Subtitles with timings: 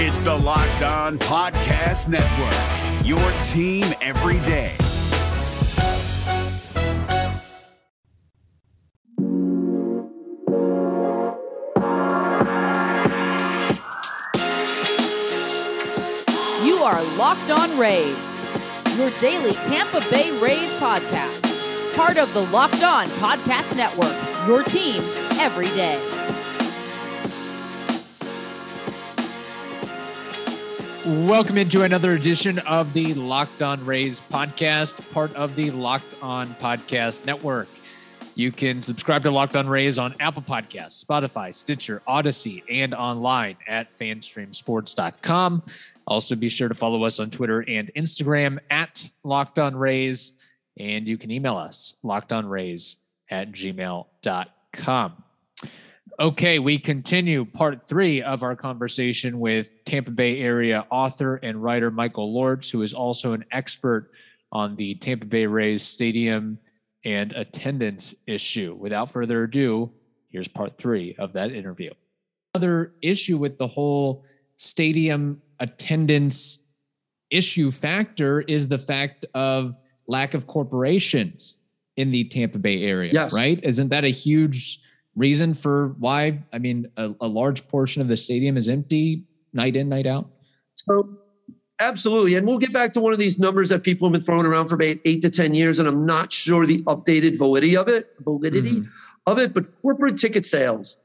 [0.00, 4.76] It's the Locked On Podcast Network, your team every day.
[16.64, 21.96] You are Locked On Rays, your daily Tampa Bay Rays podcast.
[21.96, 25.02] Part of the Locked On Podcast Network, your team
[25.40, 26.07] every day.
[31.08, 36.48] Welcome into another edition of the Locked On Rays podcast, part of the Locked On
[36.56, 37.66] Podcast Network.
[38.34, 43.56] You can subscribe to Locked On Rays on Apple Podcasts, Spotify, Stitcher, Odyssey, and online
[43.66, 45.62] at fanstreamsports.com.
[46.06, 50.32] Also, be sure to follow us on Twitter and Instagram at Locked On Rays,
[50.76, 52.96] and you can email us lockedonrays
[53.30, 55.24] at gmail.com.
[56.20, 61.92] Okay, we continue part three of our conversation with Tampa Bay area author and writer
[61.92, 64.10] Michael Lortz, who is also an expert
[64.50, 66.58] on the Tampa Bay Rays stadium
[67.04, 68.76] and attendance issue.
[68.80, 69.92] Without further ado,
[70.30, 71.90] here's part three of that interview.
[72.52, 74.24] Another issue with the whole
[74.56, 76.64] stadium attendance
[77.30, 79.76] issue factor is the fact of
[80.08, 81.58] lack of corporations
[81.96, 83.32] in the Tampa Bay area, Yes.
[83.32, 83.60] right?
[83.62, 84.80] Isn't that a huge
[85.18, 86.42] reason for why?
[86.52, 90.30] I mean, a, a large portion of the stadium is empty night in, night out.
[90.74, 91.18] So
[91.80, 92.34] absolutely.
[92.36, 94.68] And we'll get back to one of these numbers that people have been throwing around
[94.68, 95.78] for about eight to 10 years.
[95.78, 98.88] And I'm not sure the updated validity of it, validity Mhm.
[99.26, 100.96] of it, but corporate ticket sales.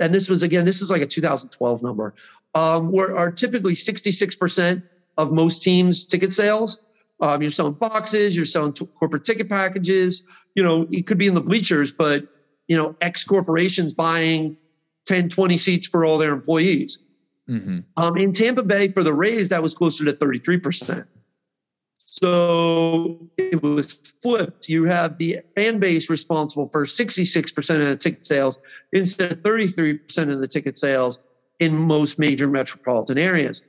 [0.00, 2.14] And this was again, this is like a 2012 number.
[2.54, 4.82] Um, were are typically 66%
[5.16, 6.80] of most teams' ticket sales.
[7.20, 10.22] Um, you're selling boxes, you're selling t- corporate ticket packages.
[10.54, 12.26] You know, it could be in the bleachers, but
[12.68, 14.56] you know, X corporations buying
[15.06, 16.98] 10, 20 seats for all their employees.
[17.48, 17.84] Mhm.
[17.96, 21.06] Um, in Tampa Bay, for the Rays, that was closer to 33%.
[21.98, 24.68] So it was flipped.
[24.68, 28.58] You have the fan base responsible for 66% of the ticket sales
[28.92, 31.18] instead of 33% of the ticket sales
[31.58, 33.62] in most major metropolitan areas.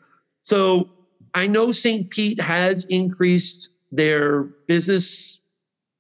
[0.43, 0.89] So
[1.33, 2.09] I know St.
[2.09, 5.39] Pete has increased their business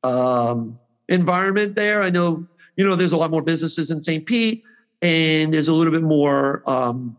[0.03, 0.79] um,
[1.09, 2.01] environment there.
[2.01, 2.45] I know,
[2.77, 4.25] you know, there's a lot more businesses in St.
[4.25, 4.61] Pete
[5.01, 7.17] and there's a little bit more um,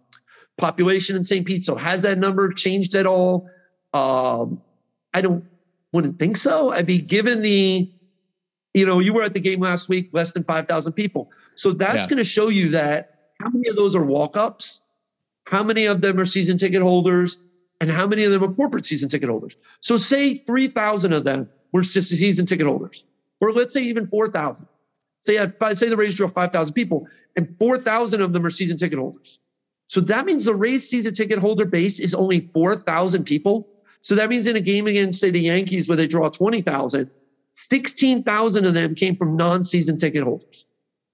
[0.58, 1.46] population in St.
[1.46, 1.62] Pete.
[1.64, 3.44] So has that number changed at all?
[3.92, 4.60] Um,
[5.14, 5.44] I don't
[5.92, 6.70] wouldn't think so.
[6.72, 7.88] I'd be given the,
[8.74, 11.28] you know, you were at the game last week, less than five thousand people.
[11.54, 12.06] So that's Yeah.
[12.08, 13.06] going to show you that
[13.40, 14.80] how many of those are walk-ups,
[15.46, 17.38] how many of them are season ticket holders,
[17.80, 19.56] and how many of them are corporate season ticket holders.
[19.80, 23.04] So say three thousand of them were just season ticket holders,
[23.40, 24.66] or let's say even four thousand.
[25.26, 27.06] Say uh, five, say the Rays draw five thousand people,
[27.36, 29.40] and four thousand of them are season ticket holders.
[29.88, 33.68] So that means the Rays season ticket holder base is only 4,000 people.
[34.02, 37.10] So that means in a game against, say, the Yankees, where they draw 20,000,
[37.52, 40.66] 16,000 of them came from non season ticket holders.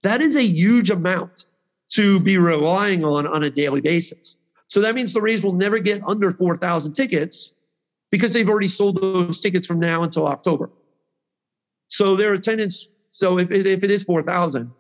[0.03, 1.47] That is a huge amount
[1.91, 4.39] to be relying on on a daily basis.
[4.69, 7.53] So that means the Rays will never get under 4,000 tickets
[8.11, 10.71] because they've already sold those tickets from now until October.
[11.89, 14.73] So their attendance, so if it, if it is 4,000,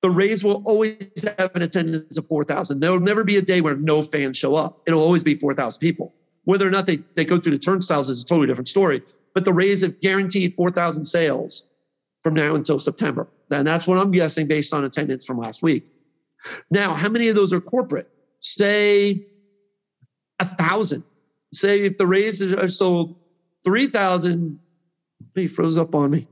[0.00, 0.96] the Rays will always
[1.38, 2.80] have an attendance of 4,000.
[2.80, 4.82] There will never be a day where no fans show up.
[4.86, 6.14] It'll always be 4,000 people.
[6.44, 9.02] Whether or not they, they go through the turnstiles is a totally different story.
[9.34, 11.66] But the Rays have guaranteed 4,000 sales
[12.22, 13.28] from now until September.
[13.50, 15.84] And that's what I'm guessing based on attendance from last week.
[16.70, 18.08] Now, how many of those are corporate?
[18.40, 19.26] Say
[20.38, 21.04] a thousand.
[21.52, 23.16] Say if the Rays are sold
[23.64, 24.58] 3,000,
[25.34, 26.28] he froze up on me.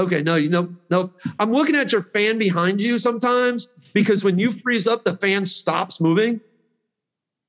[0.00, 1.12] Okay, no, you know, no.
[1.38, 5.44] I'm looking at your fan behind you sometimes because when you freeze up, the fan
[5.44, 6.40] stops moving.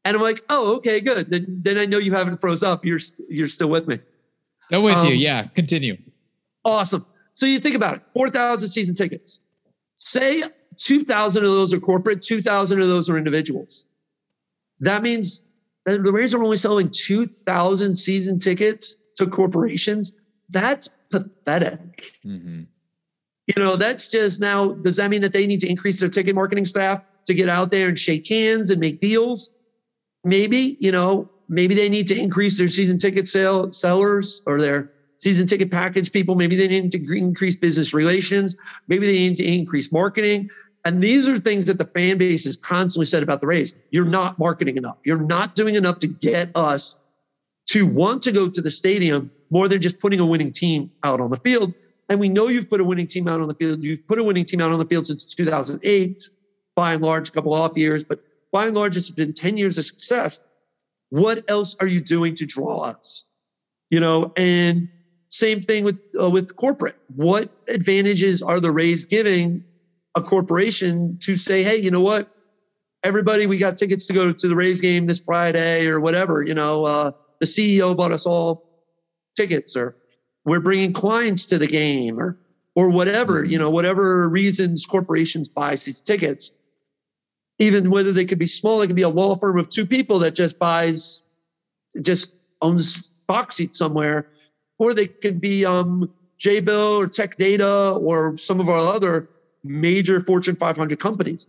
[0.04, 1.30] And I'm like, oh, okay, good.
[1.30, 2.84] Then, then I know you haven't froze up.
[2.84, 4.00] You're you're still with me.
[4.66, 5.12] Still with you.
[5.12, 5.48] Um, Yeah.
[5.56, 5.96] Continue.
[6.66, 7.06] Awesome.
[7.34, 9.40] So you think about it 4,000 season tickets.
[9.98, 10.44] Say
[10.78, 13.86] 2,000 of those are corporate, 2,000 of those are individuals.
[14.82, 15.44] That means
[15.86, 20.12] that the Rays are only selling 2,000 season tickets to corporations.
[20.50, 22.14] That's pathetic.
[22.26, 22.68] Mhm.
[23.48, 26.36] You know, that's just now, does that mean that they need to increase their ticket
[26.36, 29.52] marketing staff to get out there and shake hands and make deals?
[30.24, 34.90] Maybe, you know, maybe they need to increase their season ticket sale sellers or their
[35.18, 36.36] season ticket package people.
[36.36, 38.56] Maybe they need to increase business relations.
[38.88, 40.48] Maybe they need to increase marketing.
[40.86, 43.74] And these are things that the fan base has constantly said about the Rays.
[43.92, 44.98] You're not marketing enough.
[45.06, 46.96] You're not doing enough to get us
[47.70, 51.22] to want to go to the stadium more than just putting a winning team out
[51.22, 51.74] on the field.
[52.10, 53.84] And we know you've put a winning team out on the field.
[53.84, 56.30] You've put a winning team out on the field since 2008,
[56.76, 59.78] by and large, a couple off years, but by and large, it's been 10 years
[59.78, 60.40] of success.
[61.10, 63.26] What else are you doing to draw us?
[63.90, 64.90] You know, and
[65.30, 66.96] same thing with uh, with corporate.
[67.16, 69.64] What advantages are the Rays giving
[70.16, 72.30] a corporation to say, hey, you know what?
[73.04, 76.42] Everybody, we got tickets to go to the Rays game this Friday or whatever.
[76.42, 78.71] You know, uh, the CEO bought us all
[79.36, 79.96] tickets, or
[80.46, 82.38] we're bringing clients to the game, or
[82.76, 83.44] or whatever.
[83.44, 86.52] You know, whatever reasons corporations buy these tickets
[87.62, 90.18] even whether they could be small, they could be a law firm of two people
[90.18, 91.22] that just buys,
[92.02, 94.30] just owns box seats somewhere,
[94.80, 99.30] or they could be um, Jabil or Tech Data or some of our other
[99.64, 101.46] major Fortune 500 companies.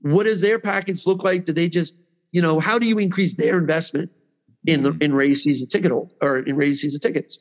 [0.00, 1.44] What does their package look like?
[1.44, 1.94] Do they just,
[2.32, 4.10] you know, how do you increase their investment
[4.66, 5.02] in the mm-hmm.
[5.02, 7.38] in Rays season ticket hold or in Rays season tickets?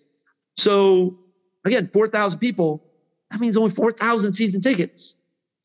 [0.57, 1.17] So
[1.65, 2.83] again, 4,000 people,
[3.31, 5.15] that means only 4,000 season tickets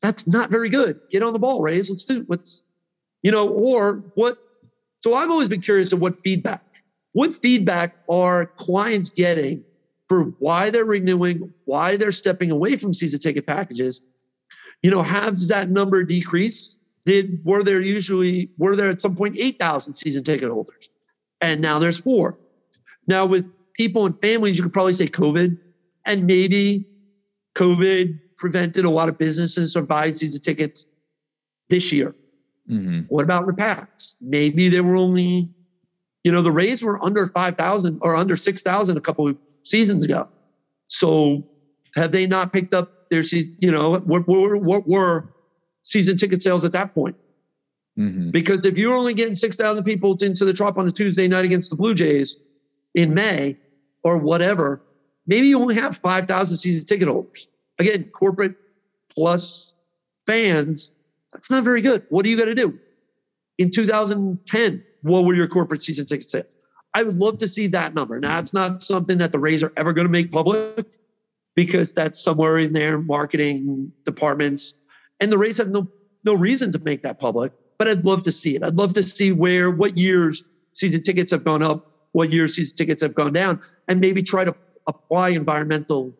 [0.01, 0.99] that's not very good.
[1.11, 1.89] Get on the ball, Rays.
[1.89, 2.65] Let's do let's,
[3.21, 4.37] you know, or what.
[5.01, 6.63] So I've always been curious to what feedback,
[7.13, 9.63] what feedback are clients getting
[10.09, 14.01] for why they're renewing, why they're stepping away from season ticket packages.
[14.83, 16.79] You know, has that number decreased?
[17.05, 20.89] Did were there usually were there at some point eight thousand season ticket holders,
[21.41, 22.37] and now there's four.
[23.07, 25.57] Now with people and families, you could probably say COVID,
[26.05, 26.85] and maybe
[27.55, 30.85] COVID prevented a lot of businesses from buying season tickets
[31.69, 32.15] this year.
[32.69, 33.01] Mm-hmm.
[33.09, 34.15] What about the past?
[34.21, 35.49] Maybe there were only,
[36.23, 40.27] you know, the Rays were under 5,000 or under 6,000 a couple of seasons ago.
[40.87, 41.43] So
[41.95, 45.33] have they not picked up their season, you know, what, what, what were
[45.83, 47.15] season ticket sales at that point?
[47.99, 48.31] Mm-hmm.
[48.31, 51.69] Because if you're only getting 6,000 people into the Trop on a Tuesday night against
[51.69, 52.37] the Blue Jays
[52.95, 53.57] in May
[54.03, 54.81] or whatever,
[55.27, 57.47] maybe you only have 5,000 season ticket holders
[57.81, 58.55] again, corporate
[59.09, 59.73] plus
[60.25, 60.91] fans,
[61.33, 62.03] that's not very good.
[62.09, 62.79] What are you going to do?
[63.57, 66.55] In 2010, what were your corporate season ticket sales?
[66.93, 68.19] I would love to see that number.
[68.19, 70.85] Now, it's not something that the Rays are ever going to make public
[71.55, 74.73] because that's somewhere in their marketing departments.
[75.19, 75.89] And the Rays have no,
[76.23, 78.61] no reason to make that public, but I'd love to see it.
[78.61, 80.43] I'd love to see where, what years
[80.73, 84.45] season tickets have gone up, what years season tickets have gone down, and maybe try
[84.45, 84.55] to
[84.85, 86.13] apply environmental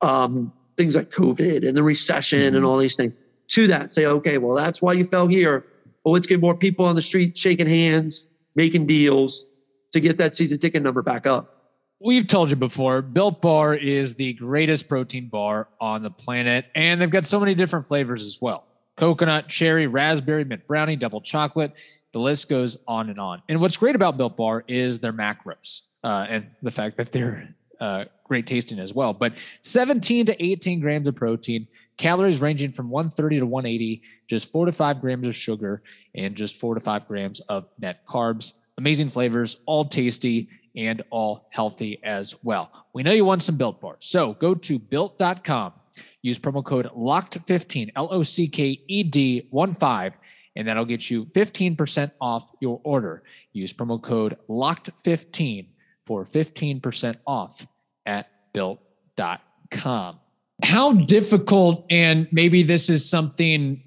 [0.00, 2.66] um, things like COVID and the recession and mm-hmm.
[2.66, 3.14] all these things
[3.48, 3.92] to that.
[3.92, 5.66] Say, okay, well, that's why you fell here.
[6.04, 9.46] Well, let's get more people on the street shaking hands, making deals
[9.90, 11.72] to get that season ticket number back up.
[12.00, 17.00] We've told you before, Built Bar is the greatest protein bar on the planet, and
[17.00, 18.68] they've got so many different flavors as well
[19.00, 21.72] coconut, cherry, raspberry, mint brownie, double chocolate.
[22.12, 23.42] The list goes on and on.
[23.48, 27.48] And what's great about Built Bar is their macros uh, and the fact that they're
[27.80, 29.14] uh, great tasting as well.
[29.14, 29.32] But
[29.62, 31.66] 17 to 18 grams of protein,
[31.96, 35.82] calories ranging from 130 to 180, just four to five grams of sugar,
[36.14, 38.52] and just four to five grams of net carbs.
[38.76, 42.70] Amazing flavors, all tasty and all healthy as well.
[42.92, 43.96] We know you want some built bars.
[44.00, 45.72] So go to built.com,
[46.22, 50.12] use promo code LOCKED15, L O C K E D 1 5,
[50.56, 53.22] and that'll get you 15% off your order.
[53.52, 55.66] Use promo code LOCKED15
[56.06, 57.66] for 15% off
[58.06, 60.18] at built.com.
[60.62, 63.82] How difficult, and maybe this is something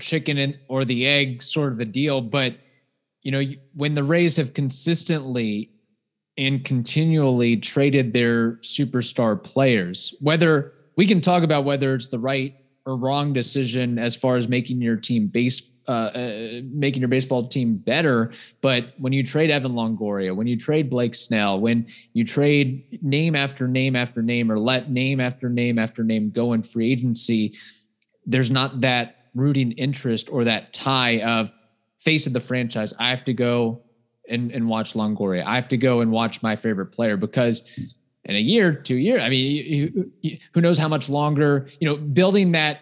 [0.00, 2.56] chicken or the egg sort of a deal, but
[3.22, 3.42] you know,
[3.74, 5.72] when the Rays have consistently
[6.38, 12.54] and continually traded their superstar players, whether we can talk about whether it's the right
[12.84, 17.46] or wrong decision as far as making your team base uh, uh, making your baseball
[17.46, 18.32] team better.
[18.60, 23.36] But when you trade Evan Longoria, when you trade Blake Snell, when you trade name
[23.36, 27.56] after name after name, or let name after name after name go in free agency,
[28.24, 31.52] there's not that rooting interest or that tie of
[31.98, 32.92] face of the franchise.
[32.98, 33.82] I have to go
[34.28, 35.44] and, and watch Longoria.
[35.44, 37.70] I have to go and watch my favorite player because
[38.26, 40.12] in a year, two years, I mean,
[40.52, 42.80] who knows how much longer, you know, building that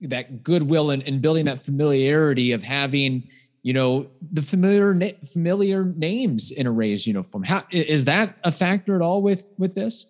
[0.00, 3.28] that goodwill and, and building that familiarity of having
[3.62, 7.42] you know the familiar na- familiar names in a Rays uniform.
[7.42, 10.06] How is that a factor at all with with this?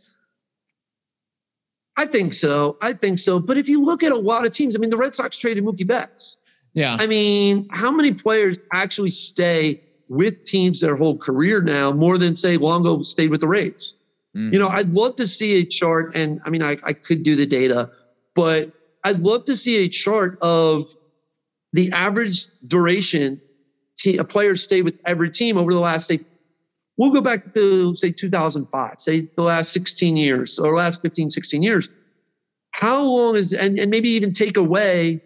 [1.97, 2.77] I think so.
[2.81, 3.41] I think so.
[3.41, 5.65] But if you look at a lot of teams, I mean, the Red Sox traded
[5.65, 6.37] Mookie Betts.
[6.73, 6.97] Yeah.
[7.01, 12.37] I mean, how many players actually stay with teams their whole career now more than
[12.37, 13.95] say Longo stayed with the Rays?
[14.37, 14.53] Mm-hmm.
[14.53, 17.35] You know, I'd love to see a chart, and I mean, I, I could do
[17.37, 17.89] the data,
[18.35, 18.69] but
[19.05, 20.87] I'd love to see a chart of
[21.73, 23.41] the average duration
[24.07, 26.21] a player stayed with every team over the last say
[26.97, 31.63] we'll go back to say 2005 say the last 16 years or last 15 16
[31.65, 31.89] years
[32.71, 35.19] how long is and, and maybe even take away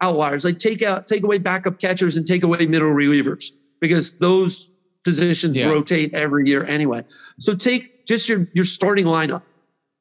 [0.00, 3.50] outliers, like take out, take away backup catchers and take away middle relievers
[3.80, 4.70] because those
[5.04, 5.70] positions Yeah.
[5.70, 7.02] rotate every year anyway.
[7.40, 9.42] So take just your your starting lineup.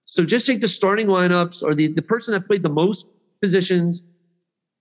[0.06, 3.06] So just take the starting lineups or the, the person that played the most
[3.42, 4.04] positions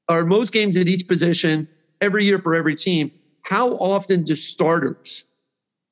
[0.08, 1.68] or most games at each position
[2.00, 3.10] every year for every team.
[3.42, 5.24] How often do starters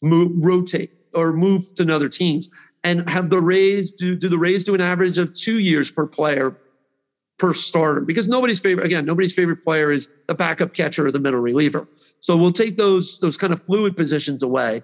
[0.02, 2.48] move, rotate or move to another teams?
[2.84, 6.06] And have the Rays do do the Rays do an average of two years per
[6.06, 6.54] player
[7.38, 8.02] per starter?
[8.02, 11.86] Because nobody's favorite again, nobody's favorite player is the backup catcher or the middle reliever.
[12.20, 14.82] So we'll take those those kind of fluid positions away.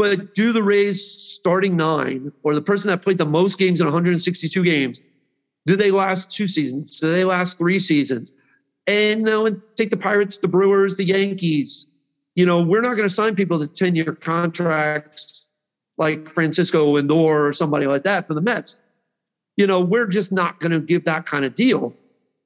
[0.00, 3.86] But do the Rays starting nine or the person that played the most games in
[3.86, 4.98] 162 games,
[5.66, 6.98] do they last two seasons?
[6.98, 8.32] Do they last three seasons?
[8.86, 11.86] And now and take the Pirates, the Brewers, the Yankees.
[12.34, 15.48] You know, we're not going to sign people to 10 year contracts
[15.98, 18.76] like Francisco Lindor or somebody like that for the Mets.
[19.58, 21.92] You know, we're just not going to give that kind of deal.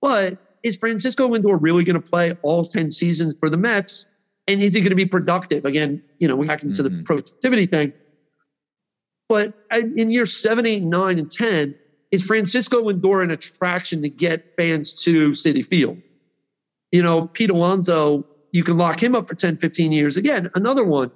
[0.02, 4.08] But is Francisco Lindor really going to play all 10 seasons for the Mets?
[4.46, 5.64] And is he going to be productive?
[5.64, 7.04] Again, you know, we're back into the Mhm.
[7.04, 7.92] productivity thing.
[9.28, 11.74] But in year seven, eight, nine, and 10,
[12.10, 16.00] is Francisco Lindor an attraction to get fans to Citi Field?
[16.92, 18.22] You know, Pete Alonso,
[18.52, 20.16] you can lock him up for 10, 15 years.
[20.16, 21.10] Again, another one.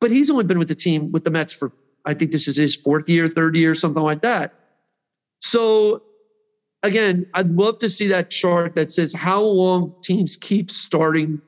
[0.00, 1.72] But he's only been with the team, with the Mets for,
[2.04, 4.52] I think this is his fourth year, third year, something like that.
[5.40, 6.00] So
[6.82, 11.42] again, I'd love to see that chart that says how long teams keep starting,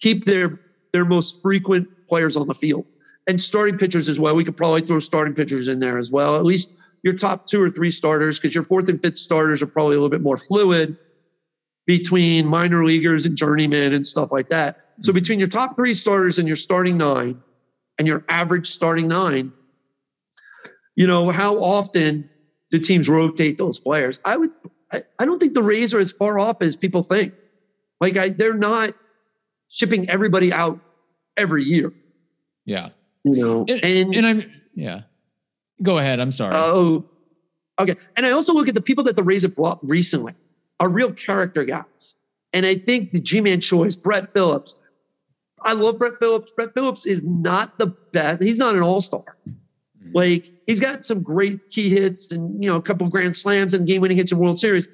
[0.00, 0.60] keep their
[0.92, 2.86] their most frequent players on the field
[3.26, 4.34] and starting pitchers as well.
[4.34, 6.36] We could probably throw starting pitchers in there as well.
[6.36, 6.70] At least
[7.02, 9.98] your top two or three starters, because your fourth and fifth starters are probably a
[9.98, 10.96] little bit more fluid
[11.86, 14.80] between minor leaguers and journeymen and stuff like that.
[15.00, 15.14] So mm-hmm.
[15.14, 17.40] between your top three starters and your starting nine
[17.98, 19.52] and your average starting nine,
[20.96, 22.28] you know, how often
[22.70, 24.20] do teams rotate those players?
[24.24, 24.50] I would
[24.92, 27.34] I, I don't think the Rays are as far off as people think.
[28.00, 28.94] Like I they're not
[29.68, 30.78] shipping everybody out
[31.36, 31.92] every year,
[32.64, 32.90] Yeah.
[33.24, 33.64] you know.
[33.68, 35.02] And, And, and I'm yeah.
[35.82, 36.20] Go ahead.
[36.20, 36.54] I'm sorry.
[36.54, 37.04] oh
[37.78, 37.96] okay.
[38.16, 40.34] And I also look at the people that the Rays have brought recently
[40.80, 42.14] are real character guys.
[42.52, 44.74] And I think the Ji-Man Choi, Brett Phillips.
[45.62, 46.52] I love Brett Phillips.
[46.54, 48.42] Brett Phillips is not the best.
[48.42, 49.24] He's not an all-star.
[49.48, 50.14] Mhm.
[50.14, 53.74] Like he's got some great key hits and you know a couple of grand slams
[53.74, 54.86] and game-winning hits in World Series,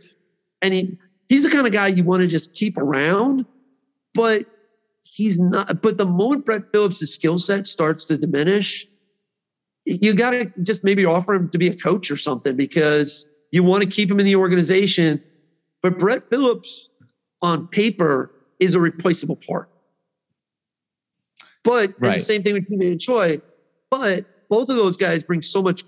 [0.62, 0.98] and he
[1.28, 3.44] he's the kind of guy you want to just keep around,
[4.14, 4.46] but
[5.02, 5.82] he's not.
[5.82, 8.86] But the moment Brett Phillips' skill set starts to diminish,
[9.84, 13.62] you got to just maybe offer him to be a coach or something because you
[13.62, 15.20] want to keep him in the organization.
[15.82, 16.88] But Brett Phillips,
[17.40, 18.30] on paper,
[18.60, 19.68] is a replaceable part.
[21.64, 22.18] But Right.
[22.18, 23.38] the same thing with Kim Choi.
[23.90, 25.84] But both of those guys bring so much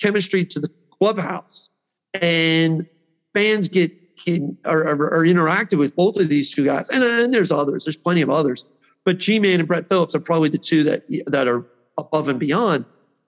[0.00, 1.70] chemistry to the clubhouse,
[2.14, 2.84] and
[3.32, 3.92] fans get
[4.22, 6.88] can are, are, interactive with both of these two guys.
[6.90, 7.84] And, and there's others.
[7.84, 8.64] There's plenty of others.
[9.04, 11.64] But Ji-Man and Brett Phillips are probably the two that that are
[11.98, 12.84] above and beyond.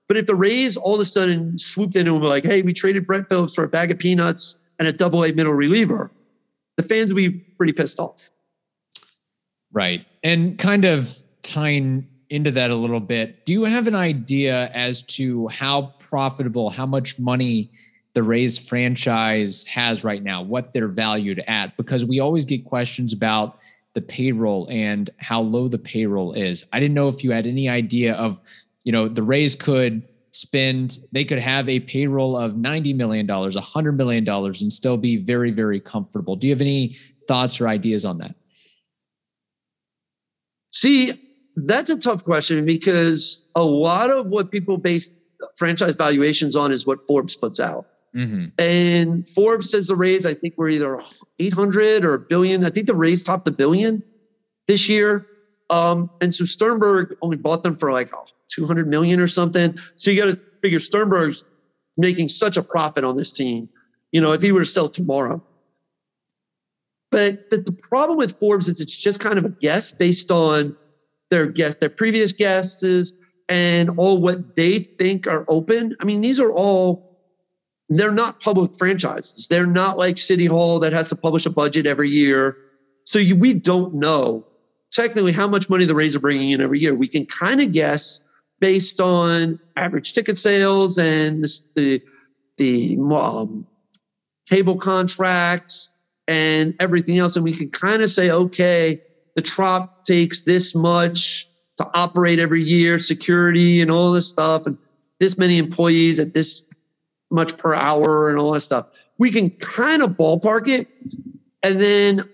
[0.09, 2.73] But if the Rays all of a sudden swooped in and were like, "Hey, we
[2.73, 6.11] traded Brett Phillips for a bag of peanuts and a double A middle reliever,"
[6.77, 8.31] the fans would be pretty pissed off.
[9.73, 10.07] Right.
[10.23, 15.03] And kind of tying into that a little bit, do you have an idea as
[15.03, 17.71] to how profitable, how much money
[18.15, 21.77] the Rays franchise has right now, what they're valued at?
[21.77, 23.59] Because we always get questions about
[23.95, 26.65] the payroll and how low the payroll is.
[26.73, 28.41] I didn't know if you had any idea of,
[28.85, 33.97] you know, the Rays could spend, they could have a payroll of $90 million, $100
[33.97, 36.37] million, and still be very, very comfortable.
[36.37, 36.97] Do you have any
[37.27, 38.35] thoughts or ideas on that?
[40.71, 41.25] See,
[41.57, 45.11] that's a tough question because a lot of what people base
[45.57, 47.87] franchise valuations on is what Forbes puts out.
[48.15, 48.47] Mm-hmm.
[48.59, 51.01] And Forbes says the Rays, I think we're either
[51.39, 52.65] 800 or a billion.
[52.65, 54.03] I think the Rays topped a billion
[54.67, 55.27] this year.
[55.71, 59.77] Um, and so Sternberg only bought them for like oh, 200 million or something.
[59.97, 61.45] So you got to figure Sternberg's
[61.97, 63.69] making such a profit on this team.
[64.13, 65.43] You know, if he were to sell tomorrow.
[67.11, 70.77] But the, the problem with Forbes is it's just kind of a guess based on
[71.31, 73.15] their guess, their previous guesses,
[73.49, 75.97] and all what they think are open.
[76.01, 77.08] I mean, these are all
[77.89, 79.47] they're not public franchises.
[79.49, 82.57] They're not like City Hall that has to publish a budget every year.
[83.05, 84.47] So you, we don't know
[84.91, 86.95] technically how much money the Rays are bringing in every year.
[86.95, 88.23] We can kind of guess
[88.61, 92.03] based on average ticket sales and the
[92.59, 93.67] the, um,
[94.49, 95.91] cable contracts
[96.27, 99.01] and everything else, and we can kind of say, okay,
[99.37, 104.77] the Trop takes this much to operate every year, security and all this stuff, and
[105.21, 106.63] this many employees at this
[107.31, 108.87] much per hour and all that stuff.
[109.19, 110.89] We can kind of ballpark it,
[111.63, 112.25] And then,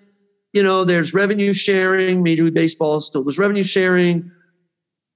[0.53, 2.23] you know, there's revenue sharing.
[2.23, 4.31] Major League Baseball still does revenue sharing.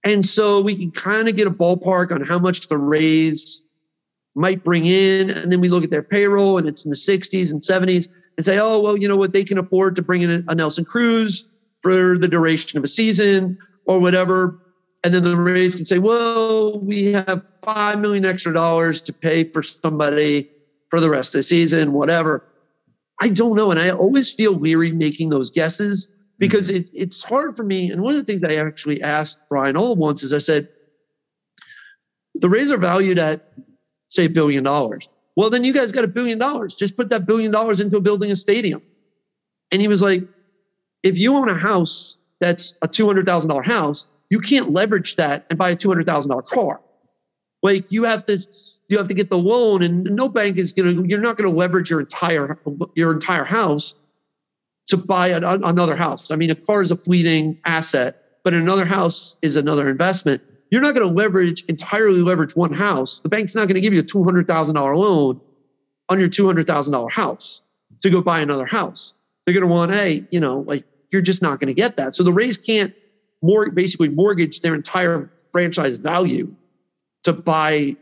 [0.05, 3.63] And so we can kind of get a ballpark on how much the Rays
[4.35, 5.31] might bring in.
[5.31, 8.07] And then we look at their payroll and it's in the 60s and 70s
[8.37, 9.33] and say, oh, well, you know what?
[9.33, 11.45] They can afford to bring in a Nelson Cruz
[11.83, 14.59] for the duration of a season or whatever.
[15.05, 19.45] And then the Rays can say, well, we have five million extra dollars to pay
[19.45, 20.51] for somebody
[20.91, 22.45] for the rest of the season, whatever.
[23.21, 23.71] I don't know.
[23.71, 26.79] And I always feel weary making those guesses because mm-hmm.
[26.79, 27.91] it, it's hard for me.
[27.91, 30.69] And one of the things I actually asked Brian Auld once is I said,
[32.35, 33.53] the Rays are valued at,
[34.09, 35.09] say, a billion dollars.
[35.37, 36.77] Well, then you guys got a billion dollars.
[36.77, 38.83] Just put that billion dollars into building a stadium.
[39.71, 40.23] And he was like,
[41.03, 45.71] if you own a house that's a $200,000 house, you can't leverage that and buy
[45.71, 46.81] a $200,000 car.
[47.63, 48.39] Like you have to,
[48.89, 51.51] you have to get the loan and no bank is going to, you're not going
[51.51, 52.57] to leverage your entire,
[52.95, 53.95] your entire house
[54.89, 56.31] to buy an, another house.
[56.31, 60.43] I mean, a car is a fleeting asset, but another house is another investment.
[60.71, 63.21] You're not going to leverage, entirely leverage one house.
[63.21, 65.41] The bank's not going to give you a $200,000 loan
[66.09, 67.63] on your $200,000 house
[68.03, 69.15] to go buy another house.
[69.45, 72.15] They're going to want, hey, you know, like you're just not going to get that.
[72.15, 72.95] So the Rays can't
[73.43, 76.55] more basically mortgage their entire franchise value
[77.25, 77.97] to buy,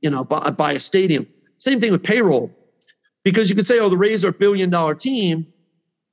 [0.00, 1.26] you know, buy, buy a stadium.
[1.56, 2.50] Same thing with payroll,
[3.24, 5.46] because you could say, oh, the Rays are a billion dollar team.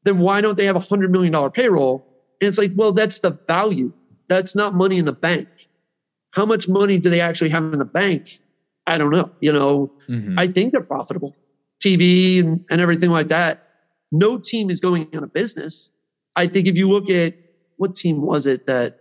[0.03, 2.05] Then why don't they have a hundred million dollar payroll?
[2.39, 3.91] And it's like, well, that's the value.
[4.27, 5.47] That's not money in the bank.
[6.31, 8.39] How much money do they actually have in the bank?
[8.87, 9.31] I don't know.
[9.41, 10.37] You know, mm-hmm.
[10.37, 11.35] I think they're profitable.
[11.83, 13.67] TV and, and everything like that.
[14.11, 15.91] No team is going out of business.
[16.35, 17.33] I think if you look at
[17.79, 18.99] what team was it that?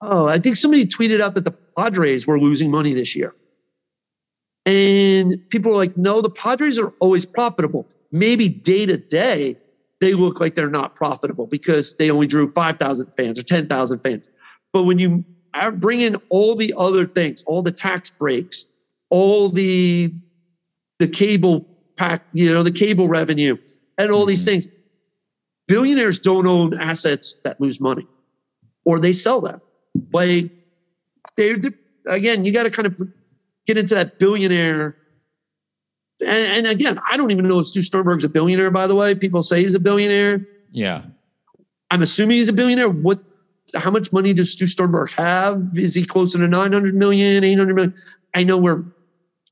[0.00, 3.34] Oh, I think somebody tweeted out that the Padres were losing money this year.
[4.64, 7.88] And people are like, no, the Padres are always profitable.
[8.12, 9.56] Maybe day to day,
[10.00, 14.28] they look like they're not profitable because they only drew 5,000 fans or 10,000 fans.
[14.72, 15.24] But when you
[15.74, 18.66] bring in all the other things, all the tax breaks,
[19.10, 20.12] all the
[20.98, 21.64] the cable
[21.96, 23.56] pack, you know, the cable revenue,
[23.96, 24.28] and all mm-hmm.
[24.28, 24.68] these things,
[25.68, 28.06] Billionaires don't own assets that lose money,
[28.84, 29.60] or they sell them.
[30.12, 30.50] Like
[31.36, 31.54] they
[32.08, 33.00] again, you got to kind of
[33.66, 34.96] get into that billionaire.
[36.20, 38.72] And, and, again, I don't even know if Stu Sternberg's a billionaire.
[38.72, 40.44] By the way, people say he's a billionaire.
[40.72, 41.02] Yeah,
[41.90, 42.88] I'm assuming he's a billionaire.
[42.88, 43.22] What?
[43.74, 45.62] How much money does Stu Sternberg have?
[45.74, 47.94] Is he closer to 900 million, 800 million?
[48.34, 48.82] I know we're,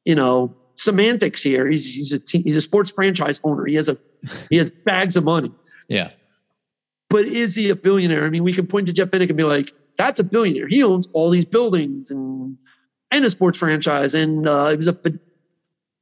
[0.07, 1.69] you know, semantics here.
[1.69, 3.67] He's he's a he's a sports franchise owner.
[3.67, 3.99] He has a
[4.51, 5.53] he has bags of money.
[5.89, 6.11] Yeah.
[7.09, 8.25] But is he a billionaire?
[8.25, 10.69] I mean, we can point to Jeff Vinik and be like, that's a billionaire.
[10.69, 12.57] He owns all these buildings and
[13.11, 14.15] and a sports franchise.
[14.15, 14.99] And uh, it was a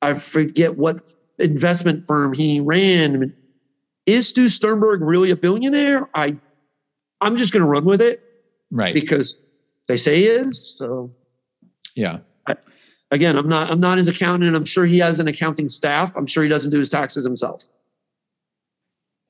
[0.03, 3.15] I forget what investment firm he ran.
[3.15, 3.35] I mean,
[4.07, 6.09] is Stu Sternberg really a billionaire?
[6.15, 6.37] I
[7.21, 8.23] I'm just going to run with it,
[8.71, 8.95] right?
[8.95, 9.37] Because
[9.89, 10.77] they say he is.
[10.79, 11.11] So
[11.95, 12.19] yeah.
[12.47, 12.55] I,
[13.11, 14.55] again, I'm not I'm not his accountant.
[14.57, 16.17] I'm sure he has an accounting staff.
[16.17, 17.65] I'm sure he doesn't do his taxes himself.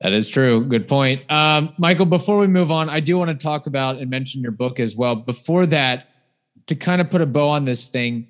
[0.01, 0.65] That is true.
[0.65, 1.23] Good point.
[1.31, 4.51] Um, Michael, before we move on, I do want to talk about and mention your
[4.51, 5.15] book as well.
[5.15, 6.09] Before that,
[6.67, 8.27] to kind of put a bow on this thing,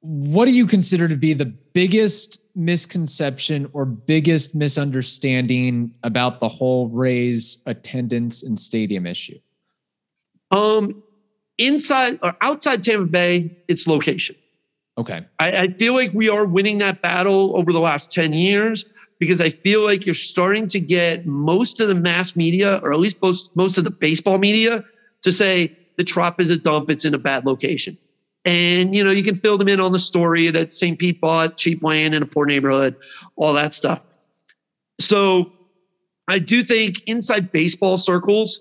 [0.00, 6.88] what do you consider to be the biggest misconception or biggest misunderstanding about the whole
[6.88, 9.38] Rays attendance and stadium issue?
[10.50, 11.02] Um,
[11.58, 14.36] inside or outside Tampa Bay, it's location.
[14.96, 15.26] Okay.
[15.40, 18.84] I, I feel like we are winning that battle over the last 10 years
[19.24, 23.00] because I feel like you're starting to get most of the mass media, or at
[23.00, 24.84] least most, most of the baseball media,
[25.22, 27.96] to say the Trop is a dump, it's in a bad location.
[28.44, 30.98] And, you know, you can fill them in on the story that St.
[30.98, 32.94] Pete bought cheap land in a poor neighborhood,
[33.36, 34.02] all that stuff.
[35.00, 35.50] So
[36.28, 38.60] I do think inside baseball circles,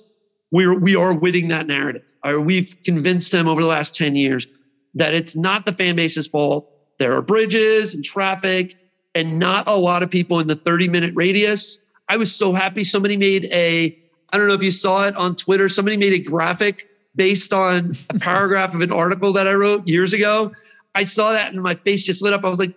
[0.52, 2.04] we're, we are winning that narrative.
[2.24, 4.48] Or we've convinced them over the last 10 years
[4.94, 6.70] that it's not the fan base's fault.
[7.00, 8.74] There are bridges and traffic
[9.16, 11.80] and not a lot of people in the 30 minute radius.
[12.10, 13.98] I was so happy somebody made a,
[14.32, 17.96] I don't know if you saw it on Twitter, somebody made a graphic based on
[18.10, 20.52] a paragraph of an article that I wrote years ago.
[20.96, 22.44] I saw that and my face just lit up.
[22.44, 22.76] I was like,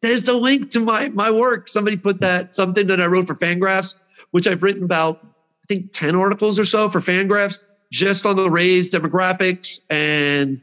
[0.00, 1.68] there's the link to my my work.
[1.68, 3.94] Somebody put that something that I wrote for Fangraphs,
[4.32, 7.58] which I've written about, I think 10 articles or so for Fangraphs,
[7.92, 10.60] just on the Rays demographics and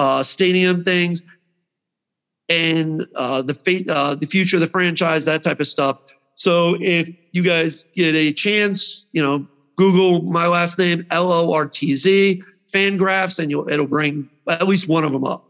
[0.00, 1.22] uh, stadium things
[2.50, 5.96] and uh, the fate, uh, the future of the franchise, that type of stuff.
[6.34, 11.52] So if you guys get a chance, you know, Google my last name L O
[11.54, 12.42] R T Z
[12.74, 15.42] Fangraphs, and you'll it'll bring at least one of them up.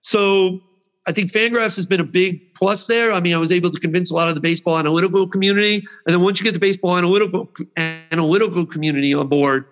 [0.00, 0.58] So
[1.06, 3.12] I think Fangraphs has been a big plus there.
[3.12, 6.14] I mean, I was able to convince a lot of the baseball analytical community, and
[6.14, 9.64] then once you get the baseball analytical analytical community on board,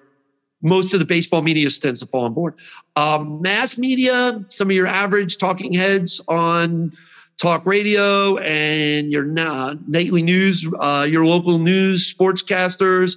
[0.62, 2.54] most of the baseball media tends to fall on board.
[2.96, 6.90] Um, mass media, some of your average talking heads on
[7.38, 13.16] talk radio and your nightly news, uh, your local news sportscasters,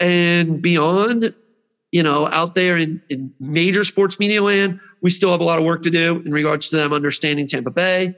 [0.00, 1.34] and beyond.
[1.90, 5.58] You know, out there in, in major sports media land, we still have a lot
[5.58, 8.14] of work to do in regards to them understanding Tampa Bay.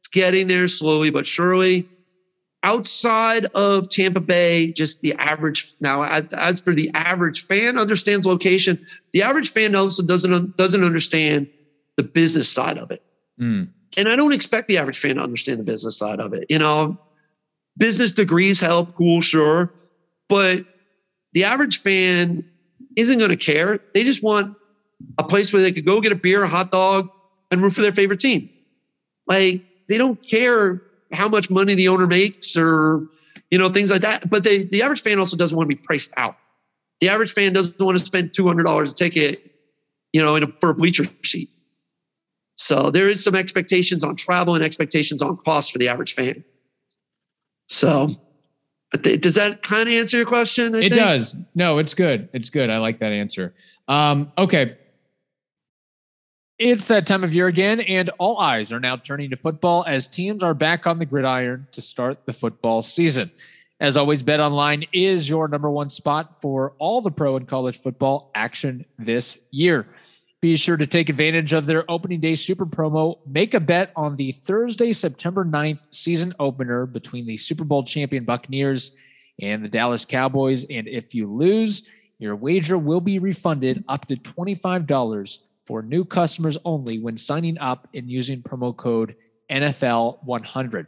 [0.00, 1.88] It's getting there slowly but surely
[2.64, 6.02] outside of Tampa Bay, just the average now.
[6.02, 8.84] As for the average fan, understands location.
[9.12, 11.48] The average fan also doesn't doesn't understand
[11.96, 13.02] the business side of it.
[13.40, 13.68] Mm.
[13.96, 16.46] And I don't expect the average fan to understand the business side of it.
[16.48, 16.98] You know,
[17.76, 19.72] business degrees help, cool, sure,
[20.28, 20.64] but
[21.32, 22.44] the average fan
[22.96, 23.78] isn't going to care.
[23.92, 24.56] They just want
[25.18, 27.10] a place where they could go get a beer, a hot dog,
[27.50, 28.48] and root for their favorite team.
[29.26, 30.80] Like they don't care
[31.14, 33.06] how much money the owner makes or
[33.50, 34.28] you know things like that.
[34.28, 36.36] But they, the average fan also doesn't want to be priced out.
[37.00, 39.52] The average fan doesn't want to spend two hundred dollars a ticket,
[40.12, 41.50] you know, a, for a bleacher seat.
[42.56, 46.44] So there is some expectations on travel and expectations on cost for the average fan.
[47.68, 48.14] So
[49.02, 50.74] does that kind of answer your question?
[50.74, 50.94] I it think?
[50.94, 51.34] does.
[51.54, 52.28] No, it's good.
[52.32, 52.70] It's good.
[52.70, 53.54] I like that answer.
[53.88, 54.76] Um, okay.
[56.58, 60.06] It's that time of year again, and all eyes are now turning to football as
[60.06, 63.32] teams are back on the gridiron to start the football season.
[63.80, 67.76] As always, Bet Online is your number one spot for all the pro and college
[67.76, 69.88] football action this year.
[70.40, 73.18] Be sure to take advantage of their opening day super promo.
[73.26, 78.24] Make a bet on the Thursday, September 9th season opener between the Super Bowl champion
[78.24, 78.96] Buccaneers
[79.40, 80.66] and the Dallas Cowboys.
[80.70, 81.88] And if you lose,
[82.20, 84.86] your wager will be refunded up to $25
[85.66, 89.16] for new customers only when signing up and using promo code
[89.50, 90.86] NFL100.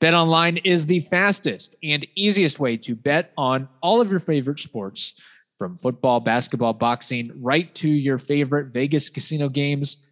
[0.00, 4.60] Bet online is the fastest and easiest way to bet on all of your favorite
[4.60, 5.14] sports,
[5.58, 10.04] from football, basketball, boxing, right to your favorite Vegas casino games.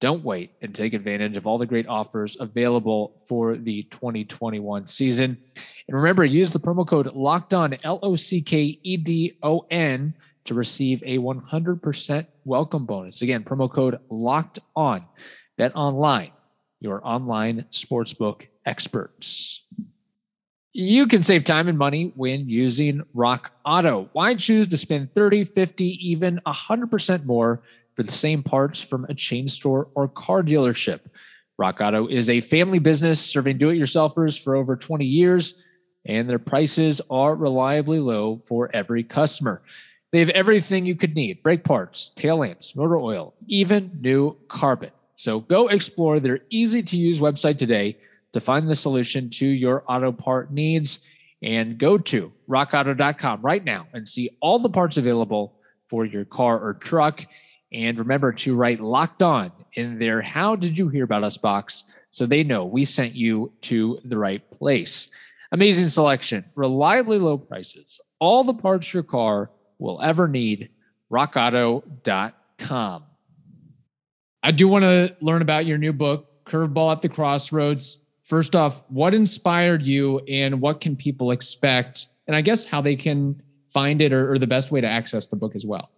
[0.00, 5.38] Don't wait and take advantage of all the great offers available for the 2021 season.
[5.88, 9.66] And remember, use the promo code Locked On L O C K E D O
[9.70, 13.22] N to receive a 100% welcome bonus.
[13.22, 15.04] Again, promo code locked on.
[15.56, 16.32] Bet online,
[16.80, 19.64] your online sportsbook experts.
[20.72, 24.08] You can save time and money when using Rock Auto.
[24.12, 27.62] Why choose to spend 30, 50, even 100% more
[27.96, 31.00] for the same parts from a chain store or car dealership?
[31.58, 35.62] Rock Auto is a family business serving do it yourselfers for over 20 years,
[36.06, 39.62] and their prices are reliably low for every customer.
[40.12, 44.92] They have everything you could need brake parts, tail lamps, motor oil, even new carpet.
[45.16, 47.98] So go explore their easy to use website today
[48.32, 51.04] to find the solution to your auto part needs
[51.42, 55.54] and go to rockauto.com right now and see all the parts available
[55.88, 57.24] for your car or truck.
[57.72, 61.84] And remember to write locked on in their How Did You Hear About Us box
[62.10, 65.08] so they know we sent you to the right place.
[65.52, 70.68] Amazing selection, reliably low prices, all the parts your car will ever need.
[71.10, 73.04] RockAuto.com.
[74.42, 77.98] I do want to learn about your new book, Curveball at the Crossroads.
[78.22, 82.06] First off, what inspired you and what can people expect?
[82.26, 85.26] And I guess how they can find it or, or the best way to access
[85.26, 85.90] the book as well.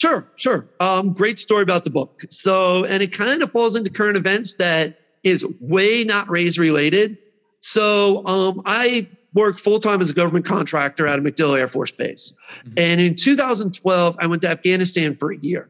[0.00, 0.68] Sure, sure.
[0.80, 2.22] Um, great story about the book.
[2.30, 7.18] So, and it kind of falls into current events that is way not Rays related.
[7.60, 11.90] So, um, I work full time as a government contractor at a MacDill Air Force
[11.90, 12.34] Base.
[12.60, 12.74] Mm-hmm.
[12.76, 15.68] And in 2012, I went to Afghanistan for a year.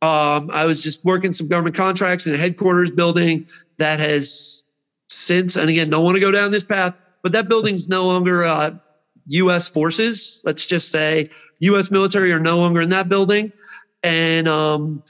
[0.00, 3.46] Um, I was just working some government contracts in a headquarters building
[3.78, 4.64] that has
[5.08, 8.44] since, and again, don't want to go down this path, but that building's no longer
[8.44, 8.76] uh,
[9.26, 9.68] U.S.
[9.68, 10.40] forces.
[10.44, 11.90] Let's just say U.S.
[11.90, 13.52] military are no longer in that building.
[14.04, 15.02] And um,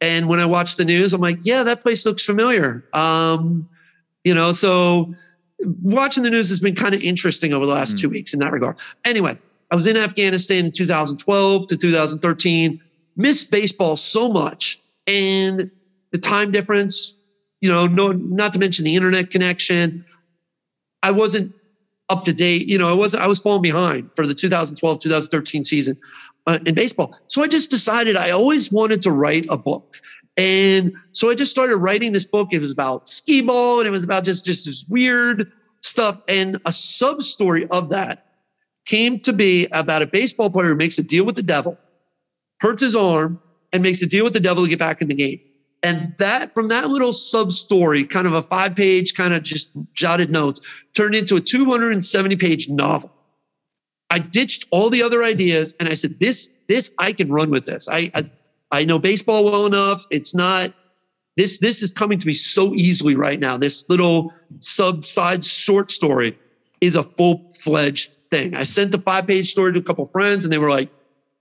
[0.00, 2.84] and when I watch the news, I'm like, yeah, that place looks familiar.
[2.92, 3.68] Um,
[4.24, 5.14] you know, so
[5.82, 8.00] watching the news has been kind of interesting over the last mm.
[8.00, 8.78] two weeks in that regard.
[9.04, 9.38] Anyway,
[9.70, 12.80] I was in Afghanistan in 2012 to 2013,
[13.16, 15.70] missed baseball so much, and
[16.10, 17.14] the time difference,
[17.60, 20.04] you know, no, not to mention the internet connection.
[21.02, 21.54] I wasn't
[22.08, 22.68] up to date.
[22.68, 25.96] You know, I was I was falling behind for the 2012 2013 season
[26.46, 27.16] uh, in baseball.
[27.28, 30.00] So I just decided I always wanted to write a book.
[30.36, 32.48] And so I just started writing this book.
[32.52, 36.20] It was about skee ball and it was about just, just this weird stuff.
[36.28, 38.26] And a sub story of that
[38.86, 41.78] came to be about a baseball player who makes a deal with the devil,
[42.60, 43.40] hurts his arm,
[43.72, 45.40] and makes a deal with the devil to get back in the game.
[45.82, 49.70] And that from that little sub story, kind of a five page, kind of just
[49.94, 50.60] jotted notes,
[50.94, 53.12] turned into a 270 page novel.
[54.08, 57.66] I ditched all the other ideas and I said, this, this, I can run with
[57.66, 57.88] this.
[57.88, 58.30] I, I,
[58.72, 60.06] I know baseball well enough.
[60.10, 60.72] It's not
[61.36, 63.56] this, this is coming to me so easily right now.
[63.56, 66.38] This little sub side short story
[66.80, 68.54] is a full fledged thing.
[68.54, 70.90] I sent the five page story to a couple friends and they were like,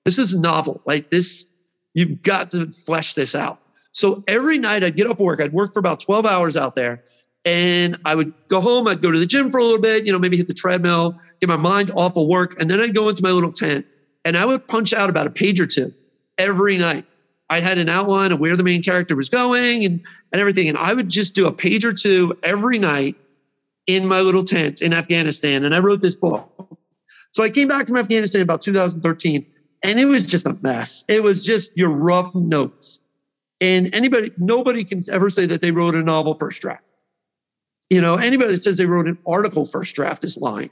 [0.06, 0.82] this is novel.
[0.86, 1.50] Like this,
[1.94, 3.60] you've got to flesh this out.
[3.92, 7.04] So every night I'd get off work, I'd work for about 12 hours out there
[7.44, 8.88] and I would go home.
[8.88, 11.20] I'd go to the gym for a little bit, you know, maybe hit the treadmill,
[11.40, 12.60] get my mind off of work.
[12.62, 13.86] And then I'd go into my little tent
[14.24, 15.94] and I would punch out about a page or two
[16.38, 17.06] every night.
[17.52, 20.70] I had an outline of where the main character was going and, and everything.
[20.70, 23.18] And I would just do a page or two every night
[23.88, 25.66] in my little tent in Afghanistan.
[25.66, 26.50] And I wrote this book.
[27.32, 29.46] So I came back from Afghanistan about 2013
[29.84, 31.04] and it was just a mess.
[31.10, 33.00] It was just your rough notes.
[33.60, 36.84] And anybody, nobody can ever say that they wrote a novel first draft.
[37.90, 40.70] You know, anybody that says they wrote an article first draft is lying.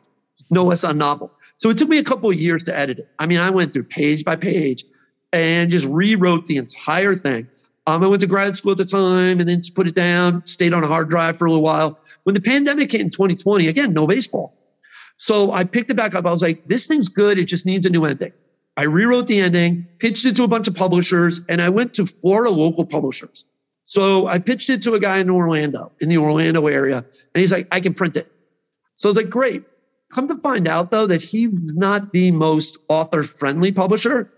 [0.50, 1.34] No, it's a novel.
[1.58, 3.10] So it took me a couple of years to edit it.
[3.20, 4.86] I mean, I went through page by page
[5.34, 7.48] and just rewrote the entire thing.
[7.88, 10.74] Um, I went to grad school at the time and then put it down, stayed
[10.74, 12.00] on a hard drive for a little while.
[12.24, 14.56] When the pandemic hit in 2020, again, no baseball.
[15.18, 16.26] So I picked it back up.
[16.26, 17.38] I was like, this thing's good.
[17.38, 18.32] It just needs a new ending.
[18.78, 22.06] I rewrote the ending, pitched it to a bunch of publishers, and I went to
[22.06, 23.44] Florida local publishers.
[23.86, 26.98] So I pitched it to a guy in Orlando, in the Orlando area,
[27.34, 28.32] and he's like, I can print it.
[28.96, 29.64] So I was like, great.
[30.12, 34.32] Come to find out, though, that he's not the most author friendly publisher.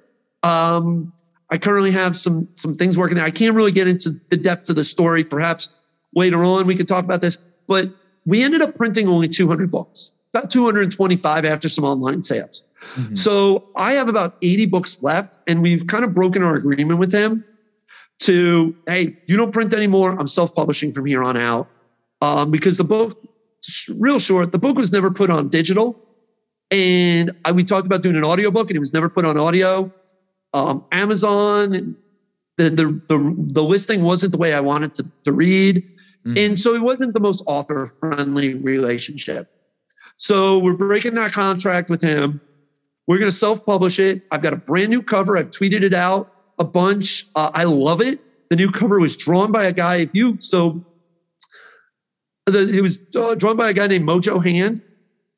[0.43, 1.13] Um,
[1.51, 3.25] I currently have some some things working there.
[3.25, 5.23] I can't really get into the depth of the story.
[5.23, 5.69] Perhaps
[6.15, 7.37] later on we could talk about this.
[7.67, 7.93] But
[8.25, 12.63] we ended up printing only 200 books, about 225 after some online sales.
[12.95, 13.15] Mm-hmm.
[13.15, 17.11] So I have about 80 books left, and we've kind of broken our agreement with
[17.11, 17.43] him
[18.19, 20.17] to hey, you don't print anymore.
[20.17, 21.67] I'm self-publishing from here on out
[22.21, 23.21] um, because the book,
[23.89, 25.99] real short, the book was never put on digital,
[26.69, 29.91] and I, we talked about doing an audiobook, and it was never put on audio
[30.53, 31.95] um, Amazon,
[32.57, 35.77] the, the, the, the listing wasn't the way I wanted to, to read.
[36.25, 36.37] Mm-hmm.
[36.37, 39.51] And so it wasn't the most author friendly relationship.
[40.17, 42.41] So we're breaking that contract with him.
[43.07, 44.23] We're going to self publish it.
[44.31, 45.37] I've got a brand new cover.
[45.37, 47.27] I've tweeted it out a bunch.
[47.35, 48.19] Uh, I love it.
[48.49, 49.97] The new cover was drawn by a guy.
[49.97, 50.85] If you so,
[52.45, 54.81] the, it was uh, drawn by a guy named Mojo Hand.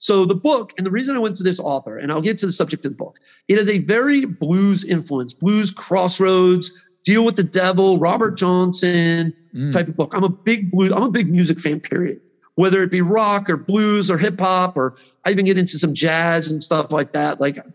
[0.04, 2.46] So the book, and the reason I went to this author, and I'll get to
[2.46, 6.74] the subject of the book, it is a very blues influence, blues crossroads,
[7.06, 9.72] deal with the devil, Robert Johnson mm.
[9.72, 10.12] type of book.
[10.14, 12.20] I'm a big blues, I'm a big music fan, period.
[12.56, 15.94] Whether it be rock or blues or hip hop, or I even get into some
[15.94, 17.40] jazz and stuff like that.
[17.40, 17.66] Like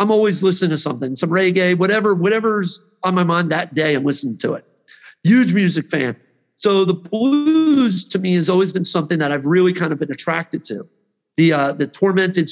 [0.00, 4.02] I'm always listening to something, some reggae, whatever, whatever's on my mind that day, I'm
[4.02, 4.64] listening to it.
[5.22, 6.16] Huge music fan.
[6.56, 10.10] So the blues to me has always been something that I've really kind of been
[10.10, 10.88] attracted to
[11.40, 12.50] the uh, the tormented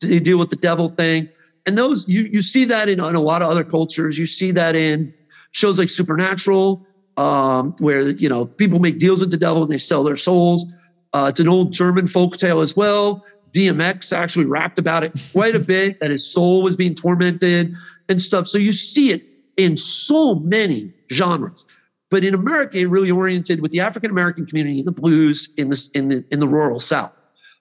[0.00, 1.28] they deal with the devil thing,
[1.66, 4.16] and those you you see that in, in a lot of other cultures.
[4.16, 5.12] You see that in
[5.50, 6.80] shows like Supernatural,
[7.16, 10.64] um, where you know people make deals with the devil and they sell their souls.
[11.12, 13.24] Uh, it's an old German folk tale as well.
[13.50, 17.72] DMX actually rapped about it quite a bit that his soul was being tormented
[18.08, 18.46] and stuff.
[18.46, 19.22] So you see it
[19.56, 21.66] in so many genres.
[22.10, 25.90] But in America, it really oriented with the African American community, the blues in the
[25.94, 27.10] in the in the rural South.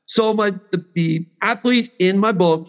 [0.08, 2.68] So my the, the athlete in my book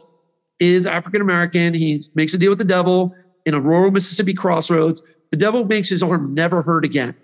[0.61, 1.73] is African American.
[1.73, 3.13] He makes a deal with the devil
[3.47, 5.01] in a rural Mississippi crossroads.
[5.31, 7.15] The devil makes his arm never hurt again.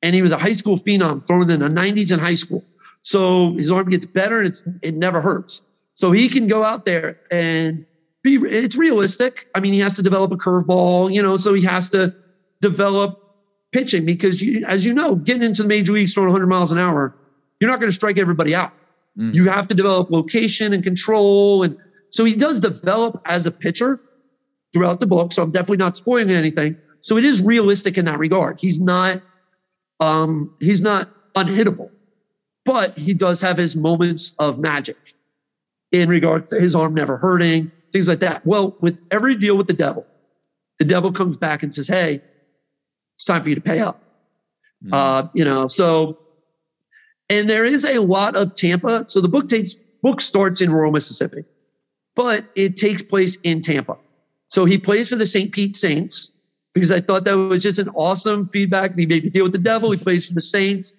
[0.00, 2.64] And he was a high school phenom thrown in the 90s in high school.
[3.02, 5.62] So his arm gets better and it's, it never hurts.
[5.94, 7.84] So he can go out there and
[8.22, 9.46] be, it's realistic.
[9.54, 12.12] I mean, he has to develop a curveball, you know, so he has to
[12.60, 13.14] develop
[13.72, 16.78] pitching because you, as you know, getting into the major leagues throwing 100 miles an
[16.78, 17.12] hour,
[17.60, 18.72] you're not going to strike everybody out.
[19.18, 19.34] Mm.
[19.34, 21.62] You have to develop location and control.
[21.62, 21.76] And
[22.10, 24.00] so he does develop as a pitcher
[24.72, 25.32] throughout the book.
[25.32, 26.76] So I'm definitely not spoiling anything.
[27.02, 28.58] So it is realistic in that regard.
[28.60, 29.20] He's not
[30.00, 31.88] um, he's not unhittable,
[32.64, 34.96] but he does have his moments of magic
[35.92, 38.44] in regard to his arm never hurting, things like that.
[38.44, 40.06] Well, with every deal with the devil,
[40.78, 42.20] the devil comes back and says, Hey,
[43.14, 44.02] it's time for you to pay up.
[44.84, 44.90] Mm.
[44.92, 46.16] Uh, you know, so
[47.32, 49.04] and there is a lot of Tampa.
[49.06, 51.44] So the book takes book starts in rural Mississippi,
[52.14, 53.96] but it takes place in Tampa.
[54.48, 55.50] So he plays for the St.
[55.50, 56.30] Pete Saints
[56.74, 58.92] because I thought that was just an awesome feedback.
[58.94, 59.90] He made me deal with the devil.
[59.90, 60.92] He plays for the Saints.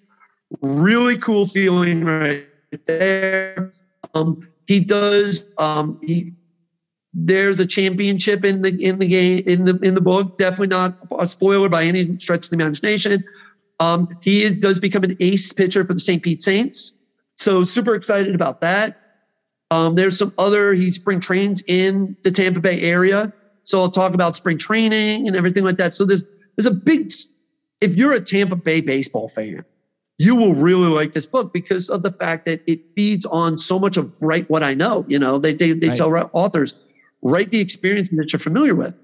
[0.60, 2.46] Really cool feeling right
[2.86, 3.72] there.
[4.14, 5.46] Um, he does.
[5.58, 6.32] Um, he
[7.12, 10.36] there's a championship in the in the game in the in the book.
[10.36, 13.22] Definitely not a spoiler by any stretch of the imagination.
[13.84, 16.22] Um, he does become an ace pitcher for the St.
[16.22, 16.94] Pete Saints,
[17.36, 19.00] so super excited about that.
[19.70, 24.14] Um, there's some other he spring trains in the Tampa Bay area, so I'll talk
[24.14, 25.94] about spring training and everything like that.
[25.94, 26.24] So there's
[26.56, 27.12] there's a big.
[27.80, 29.64] If you're a Tampa Bay baseball fan,
[30.18, 33.78] you will really like this book because of the fact that it feeds on so
[33.78, 35.04] much of write what I know.
[35.08, 35.96] You know, they they, they right.
[35.96, 36.74] tell authors
[37.22, 38.94] write the experience that you're familiar with.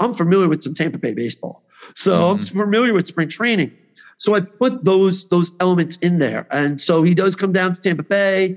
[0.00, 2.38] I'm familiar with some Tampa Bay baseball, so mm-hmm.
[2.38, 3.72] I'm familiar with spring training.
[4.18, 7.80] So I put those those elements in there, and so he does come down to
[7.80, 8.56] Tampa Bay.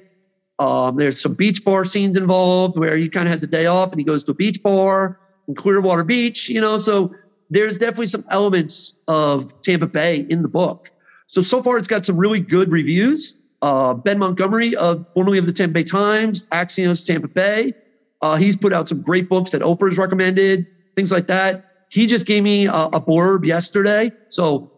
[0.60, 3.92] Um, there's some beach bar scenes involved where he kind of has a day off
[3.94, 5.16] and he goes to a beach bar
[5.48, 6.50] in Clearwater Beach.
[6.50, 7.12] You know, so
[7.50, 10.90] there's definitely some elements of Tampa Bay in the book.
[11.28, 13.38] So so far, it's got some really good reviews.
[13.62, 17.74] Uh, ben Montgomery, uh, formerly of the Tampa Bay Times, Axios Tampa Bay,
[18.22, 21.62] uh, he's put out some great books that Oprah's recommended, things like that.
[21.90, 24.12] He just gave me a, a blurb yesterday.
[24.30, 24.70] So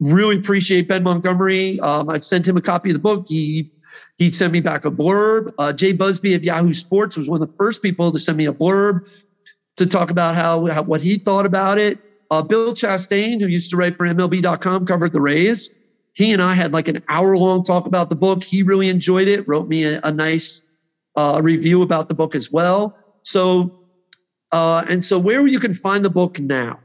[0.00, 1.78] really appreciate Ben Montgomery.
[1.80, 3.24] Um, I've sent him a copy of the book.
[3.26, 3.68] He
[4.16, 5.50] he sent me back a blurb.
[5.58, 8.46] Uh, Jay Busbee of Yahoo Sports was one of the first people to send me
[8.46, 9.00] a blurb
[9.76, 11.98] to talk about how, how what he thought about it.
[12.30, 15.70] Uh, Bill Chastain, who used to write for MLB.com, covered the Rays.
[16.12, 18.42] He and I had like an hour long talk about the book.
[18.42, 19.46] He really enjoyed it.
[19.46, 20.62] Wrote me a, a nice
[21.16, 22.96] uh, review about the book as well.
[23.22, 23.72] So,
[24.52, 26.80] uh, and so where you can find the book now,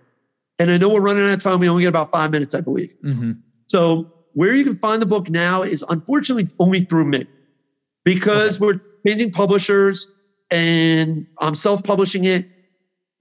[0.60, 1.60] and I know we're running out of time.
[1.60, 2.96] We only get about five minutes, I believe.
[3.04, 3.34] Mm-hmm.
[3.68, 7.28] So, where you can find the book now is unfortunately only through me
[8.04, 8.66] because okay.
[8.66, 10.08] we're changing publishers
[10.50, 12.48] and I'm self publishing it.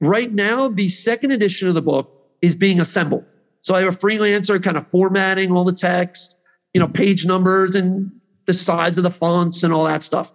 [0.00, 3.24] Right now, the second edition of the book is being assembled.
[3.60, 6.34] So I have a freelancer kind of formatting all the text,
[6.74, 8.10] you know, page numbers and
[8.46, 10.32] the size of the fonts and all that stuff.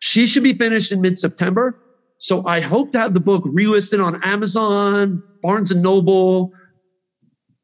[0.00, 1.78] She should be finished in mid September.
[2.18, 6.52] So I hope to have the book relisted on Amazon, Barnes and Noble,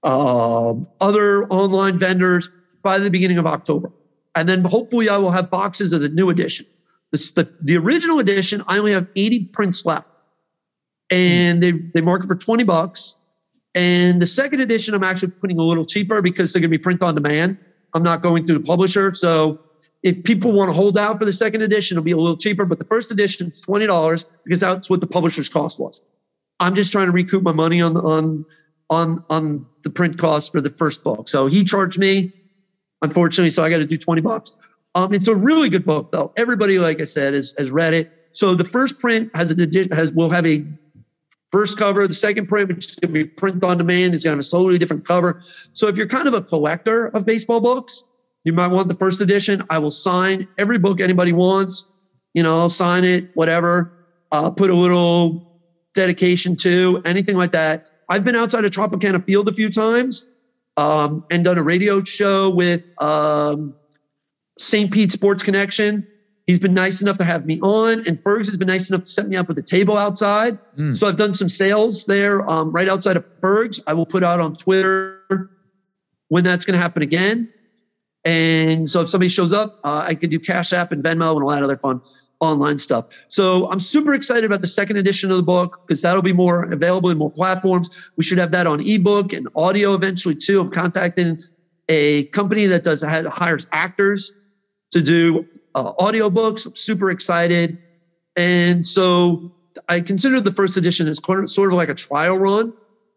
[0.02, 2.48] uh, other online vendors
[2.82, 3.90] by the beginning of October.
[4.34, 6.66] And then hopefully I will have boxes of the new edition.
[7.10, 10.08] This, the, the original edition, I only have 80 prints left.
[11.10, 13.14] And they, they mark it for 20 bucks.
[13.74, 16.82] And the second edition, I'm actually putting a little cheaper because they're going to be
[16.82, 17.58] print on demand.
[17.94, 19.14] I'm not going through the publisher.
[19.14, 19.60] So
[20.04, 22.66] if people want to hold out for the second edition, it'll be a little cheaper,
[22.66, 26.02] but the first edition is twenty dollars because that's what the publisher's cost was.
[26.60, 28.44] I'm just trying to recoup my money on on
[28.90, 31.28] on on the print cost for the first book.
[31.28, 32.32] So he charged me,
[33.02, 34.52] unfortunately, so I got to do twenty bucks.
[34.94, 36.32] Um, it's a really good book though.
[36.36, 38.10] Everybody, like I said, has has read it.
[38.32, 40.64] So the first print has an a has will have a
[41.50, 42.06] first cover.
[42.08, 44.46] The second print, which is going to be print on demand, is going to have
[44.46, 45.40] a totally different cover.
[45.72, 48.04] So if you're kind of a collector of baseball books,
[48.44, 49.62] you might want the first edition.
[49.70, 51.86] I will sign every book anybody wants.
[52.34, 53.92] You know, I'll sign it, whatever.
[54.32, 55.40] I'll put a little
[55.94, 57.82] dedication to anything like that.
[58.08, 60.28] I've been outside of Tropicana Field a few times
[60.76, 63.74] um, and done a radio show with um,
[64.58, 64.92] St.
[64.92, 66.04] Pete Sports Connection.
[66.46, 69.08] He's been nice enough to have me on, and Fergs has been nice enough to
[69.08, 70.58] set me up with a table outside.
[70.78, 70.94] Mm.
[70.94, 73.80] So I've done some sales there um, right outside of Fergs.
[73.86, 75.50] I will put out on Twitter
[76.28, 77.48] when that's going to happen again.
[78.26, 81.44] And so if somebody shows up, uh, I can do Cash App and Venmo and
[81.44, 82.00] all that other fun
[82.44, 83.04] online stuff.
[83.28, 86.64] So I'm super excited about the second edition of the book because that'll be more
[86.64, 87.88] available in more platforms.
[88.16, 90.60] We should have that on ebook and audio eventually too.
[90.60, 91.38] I'm contacting
[91.88, 94.32] a company that does hires actors
[94.92, 96.64] to do uh, audio books.
[96.66, 97.78] I'm super excited.
[98.36, 99.50] And so
[99.88, 102.72] I consider the first edition as sort of like a trial run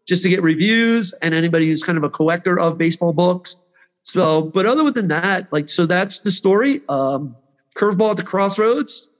[0.06, 3.56] just to get reviews and anybody who's kind of a collector of baseball books
[4.08, 6.80] so, but other than that, like, so that's the story.
[6.88, 7.36] Um,
[7.76, 9.10] curveball at the crossroads.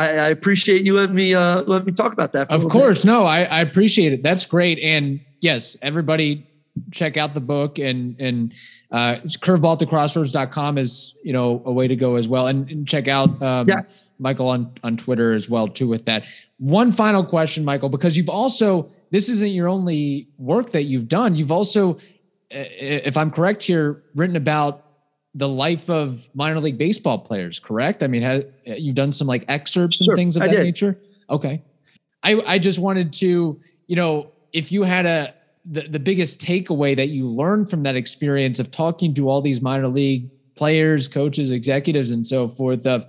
[0.00, 2.50] I, I appreciate you let me uh, let me talk about that.
[2.50, 3.06] of course, bit.
[3.06, 4.22] no, I, I appreciate it.
[4.22, 4.78] That's great.
[4.78, 6.46] And yes, everybody
[6.90, 8.54] check out the book and and
[8.92, 12.70] uh curveball at the crossroads.com is you know a way to go as well and,
[12.70, 13.82] and check out um, yeah.
[14.20, 16.26] michael on on twitter as well too with that
[16.58, 21.34] one final question michael because you've also this isn't your only work that you've done
[21.34, 21.98] you've also
[22.50, 24.84] if I'm correct here, written about
[25.34, 28.02] the life of minor league baseball players, correct?
[28.02, 30.64] I mean, has, you've done some like excerpts sure, and things of I that did.
[30.64, 30.98] nature.
[31.28, 31.62] Okay.
[32.22, 36.96] I, I just wanted to, you know, if you had a, the, the biggest takeaway
[36.96, 41.50] that you learned from that experience of talking to all these minor league players, coaches,
[41.50, 43.06] executives, and so forth of,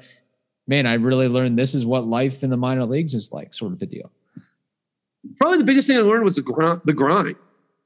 [0.68, 3.74] man, I really learned this is what life in the minor leagues is like, sort
[3.74, 4.12] of a deal.
[5.38, 7.36] Probably the biggest thing I learned was the grind, the grind.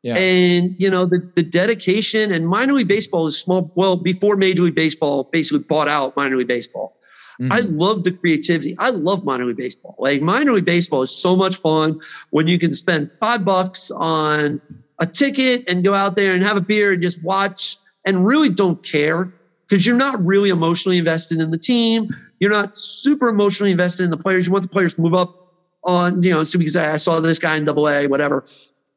[0.05, 0.17] Yeah.
[0.17, 3.71] And you know the the dedication and minor league baseball is small.
[3.73, 6.95] Well, before Major League Baseball basically bought out minor league baseball,
[7.39, 7.51] Mm-hmm.
[7.51, 8.75] I love the creativity.
[8.79, 9.95] I love minor league baseball.
[9.99, 11.99] Like minor league baseball is so much fun
[12.29, 14.61] when you can spend five bucks on
[14.99, 18.49] a ticket and go out there and have a beer and just watch and really
[18.49, 19.33] don't care
[19.67, 22.07] because you're not really emotionally invested in the team.
[22.39, 24.45] You're not super emotionally invested in the players.
[24.45, 25.53] You want the players to move up
[25.83, 28.45] on, you know, so because I saw this guy in double A, whatever.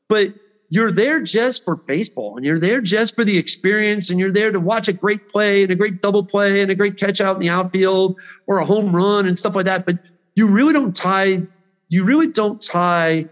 [0.08, 0.34] But
[0.70, 4.52] you're there just for baseball and you're there just for the experience and you're there
[4.52, 7.36] to watch a great play and a great double play and a great catch out
[7.36, 8.16] in the outfield
[8.46, 9.86] or a home run and stuff like that.
[9.86, 9.98] But
[10.34, 11.42] you really don't tie,
[11.88, 13.26] you really don't tie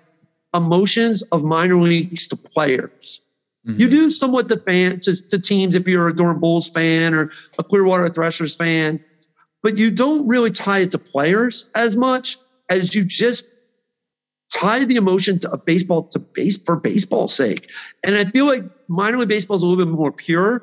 [0.55, 3.21] emotions of minor leagues to players.
[3.67, 3.81] Mm-hmm.
[3.81, 7.31] You do somewhat to fan to, to teams if you're a Durham Bulls fan or
[7.59, 9.05] a Clearwater Threshers fan,
[9.63, 12.39] but you don't really tie it to players as much
[12.71, 13.45] as you just
[14.53, 17.71] tie the emotion to a baseball to base for baseball's sake.
[18.05, 20.63] And I feel like minor league baseball is a little bit more pure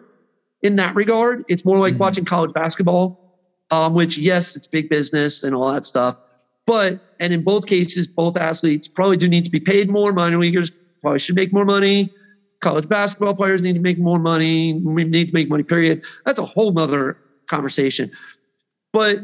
[0.61, 1.43] in that regard.
[1.47, 2.03] It's more like mm-hmm.
[2.03, 3.39] watching college basketball,
[3.71, 6.17] um, which yes, it's big business and all that stuff.
[6.65, 10.13] But and in both cases, both athletes probably do need to be paid more.
[10.13, 10.71] Minor leaguers
[11.01, 12.13] probably should make more money
[12.63, 14.73] college basketball players need to make more money.
[14.73, 16.03] We need to make money, period.
[16.25, 17.17] That's a whole nother
[17.47, 18.11] conversation.
[18.93, 19.19] But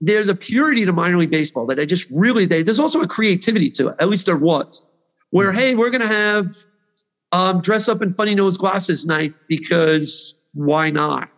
[0.00, 3.08] there's a purity to minor league baseball that I just really, they, there's also a
[3.08, 3.96] creativity to it.
[3.98, 4.84] At least there was,
[5.30, 5.58] where, mm-hmm.
[5.58, 6.54] hey, we're going to have
[7.32, 11.28] um, dress up in funny nose glasses night because why not?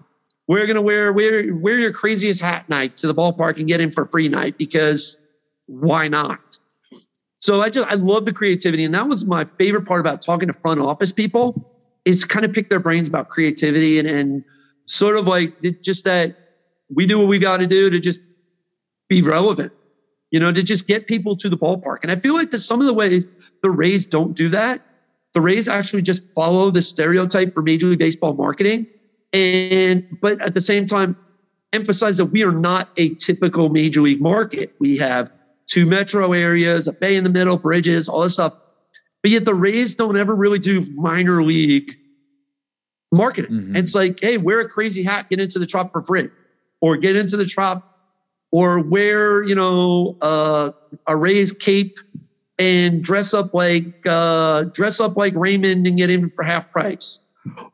[0.48, 3.80] We're going to wear, wear, wear your craziest hat night to the ballpark and get
[3.80, 5.18] in for free night because
[5.66, 6.58] why not?
[7.38, 10.46] So I just I love the creativity, and that was my favorite part about talking
[10.46, 11.72] to front office people
[12.04, 14.44] is kind of pick their brains about creativity and and
[14.86, 16.36] sort of like just that
[16.94, 18.20] we do what we got to do to just
[19.12, 19.72] be relevant,
[20.30, 21.98] you know, to just get people to the ballpark.
[22.02, 23.26] And I feel like that some of the ways
[23.62, 24.80] the Rays don't do that.
[25.34, 28.86] The Rays actually just follow the stereotype for Major League Baseball marketing,
[29.32, 31.16] and but at the same time
[31.74, 34.74] emphasize that we are not a typical Major League market.
[34.78, 35.30] We have
[35.66, 38.54] two metro areas, a bay in the middle, bridges, all this stuff.
[39.22, 41.92] But yet the Rays don't ever really do minor league
[43.10, 43.52] marketing.
[43.52, 43.76] Mm-hmm.
[43.76, 46.28] It's like, hey, wear a crazy hat, get into the trop for free,
[46.80, 47.91] or get into the trop,
[48.52, 50.70] or wear, you know, uh,
[51.06, 51.98] a raised cape
[52.58, 57.20] and dress up like uh, dress up like Raymond and get in for half price.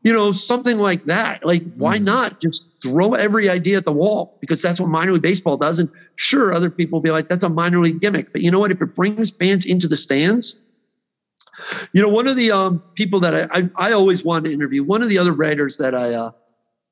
[0.02, 1.44] You know, something like that.
[1.44, 2.06] Like, why mm-hmm.
[2.06, 4.38] not just throw every idea at the wall?
[4.40, 5.78] Because that's what minor league baseball does.
[5.78, 8.32] And sure, other people will be like, that's a minor league gimmick.
[8.32, 8.70] But you know what?
[8.70, 10.56] If it brings fans into the stands,
[11.92, 14.84] you know, one of the um, people that I, I, I always wanted to interview,
[14.84, 16.30] one of the other writers that I uh,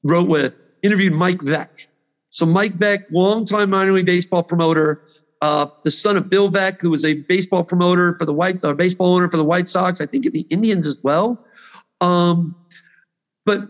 [0.03, 1.69] wrote with, interviewed Mike Veeck.
[2.31, 5.03] So Mike Veeck, longtime minor league baseball promoter,
[5.41, 8.75] uh, the son of Bill Veeck, who was a baseball promoter for the White, uh,
[8.75, 11.45] baseball owner for the White Sox, I think the Indians as well.
[12.01, 12.55] Um,
[13.45, 13.69] but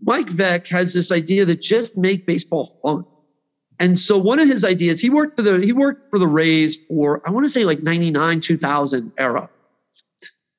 [0.00, 3.04] Mike Veeck has this idea that just make baseball fun.
[3.78, 6.78] And so one of his ideas, he worked for the he worked for the Rays
[6.88, 9.48] for I want to say like 99, 2000 era.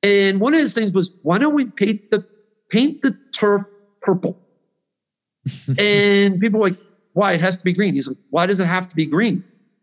[0.02, 2.26] And one of his things was, why don't we paint the
[2.68, 3.62] paint the turf
[4.02, 4.38] purple?
[5.78, 6.78] and people were like,
[7.14, 7.32] why?
[7.32, 7.94] It has to be green.
[7.94, 9.42] He's like, why does it have to be green?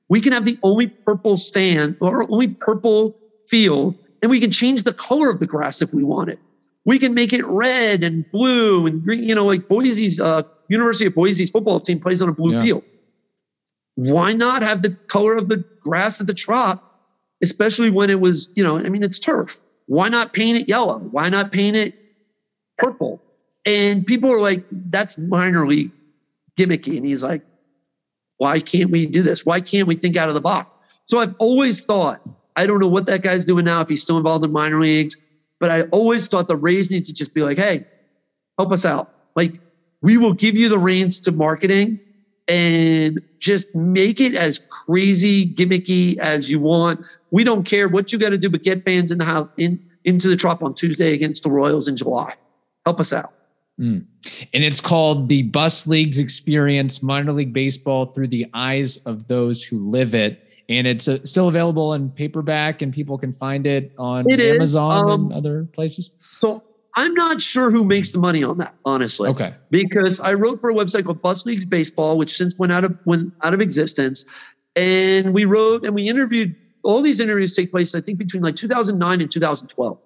[0.10, 3.16] We can have the only purple stand or only purple
[3.48, 6.40] field, and we can change the color of the grass if we want it
[6.86, 9.24] we can make it red and blue and green.
[9.24, 12.64] You know, like Boise's uh, University of Boise's football team plays on a blue yeah.
[12.64, 12.84] field.
[13.96, 16.84] Why not have the color of the grass at the trop,
[17.44, 19.62] especially when it was, you know, I mean, it's turf.
[19.88, 21.00] Why not paint it yellow?
[21.00, 21.94] Why not paint it
[22.78, 23.22] purple?
[23.66, 25.92] And people are like, that's minor league
[26.62, 26.98] gimmicky.
[26.98, 27.44] And he's like,
[28.38, 29.46] why can't we do this?
[29.46, 30.70] Why can't we think out of the box?
[31.06, 32.22] So I've always thought,
[32.56, 35.16] I don't know what that guy's doing now, if he's still involved in minor leagues
[35.62, 37.86] but I always thought the Rays need to just be like, hey,
[38.58, 39.10] help us out.
[39.36, 39.60] Like,
[40.02, 42.00] we will give you the reins to marketing
[42.48, 47.02] and just make it as crazy, gimmicky as you want.
[47.32, 49.80] We don't care what you got to do, but get fans in the house in
[50.06, 52.36] into the trop on Tuesday against the Royals in July.
[52.86, 53.32] Help us out.
[53.82, 54.06] Mm.
[54.54, 59.64] And it's called the Bus Leagues Experience Minor League Baseball through the eyes of those
[59.64, 60.48] who live it.
[60.70, 65.10] And it's uh, still available in paperback and people can find it on it amazon
[65.10, 66.12] um, and other places.
[66.22, 66.64] so
[66.96, 69.30] i'm not sure who makes the money on that honestly.
[69.30, 69.54] Okay.
[69.70, 72.98] Because i wrote for a website called bus leagues baseball which since went out of
[73.06, 74.24] went out of existence.
[74.78, 78.56] And we wrote and we interviewed all these interviews take place i think between like
[78.56, 80.00] 2009 and 2012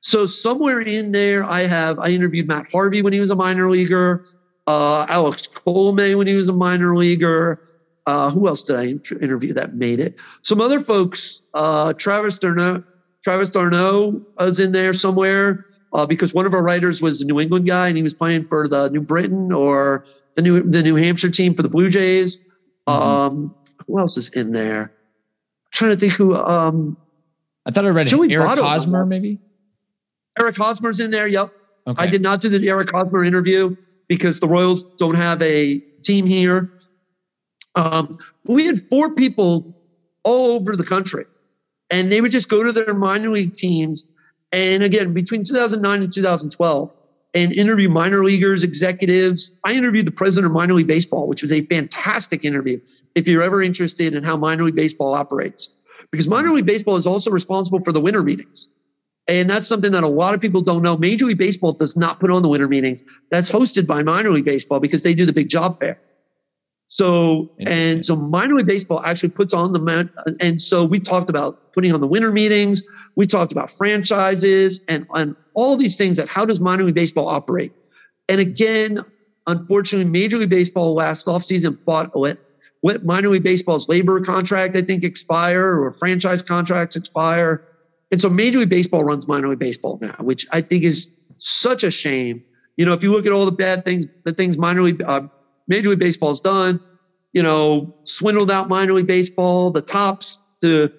[0.00, 3.70] so somewhere in there i have i interviewed matt harvey when he was a minor
[3.70, 4.24] leaguer
[4.66, 7.60] uh, alex colomé when he was a minor leaguer
[8.06, 8.86] uh, who else did I
[9.22, 10.16] interview that made it?
[10.42, 12.82] Some other folks, uh, Travis d'Arnaud,
[13.22, 17.38] Travis d'Arnaud was in there somewhere uh, because one of our writers was a New
[17.38, 20.04] England guy and he was playing for the New Britain or
[20.34, 22.40] the New the New Hampshire team for the Blue Jays.
[22.88, 22.90] Mm-hmm.
[22.90, 23.54] Um,
[23.86, 24.82] who else is in there?
[24.82, 26.34] I'm trying to think who.
[26.34, 26.96] Um,
[27.64, 28.62] I thought I read Joey Eric Votto.
[28.62, 29.38] Hosmer, maybe.
[30.40, 31.26] Eric Hosmer's in there.
[31.26, 31.50] Yep.
[31.86, 32.02] Okay.
[32.02, 33.74] I did not do the Eric Hosmer interview
[34.08, 36.70] because the Royals don't have a team here.
[37.74, 39.74] Um, we had four people
[40.24, 41.24] all over the country,
[41.90, 44.04] and they would just go to their minor league teams.
[44.52, 46.92] And again, between 2009 and 2012,
[47.34, 49.52] and interview minor leaguers, executives.
[49.64, 52.78] I interviewed the president of minor league baseball, which was a fantastic interview.
[53.14, 55.70] If you're ever interested in how minor league baseball operates,
[56.10, 58.68] because minor league baseball is also responsible for the winter meetings.
[59.28, 60.96] And that's something that a lot of people don't know.
[60.96, 63.02] Major League Baseball does not put on the winter meetings.
[63.30, 65.98] That's hosted by minor league baseball because they do the big job fair.
[66.88, 70.10] So, and so minor league baseball actually puts on the, man-
[70.40, 72.82] and so we talked about putting on the winter meetings.
[73.16, 77.28] We talked about franchises and, and all these things that how does minor league baseball
[77.28, 77.72] operate?
[78.28, 79.00] And again,
[79.46, 82.38] unfortunately, Major League Baseball last offseason bought let,
[82.82, 87.62] let minor league baseball's labor contract, I think, expire or franchise contracts expire.
[88.12, 91.08] And so Major League Baseball runs minor league baseball now, which I think is
[91.38, 92.42] such a shame.
[92.76, 95.22] You know, if you look at all the bad things, the things minor league, uh,
[95.66, 96.78] Major League Baseball has done,
[97.32, 100.92] you know, swindled out minor league baseball, the Topps, the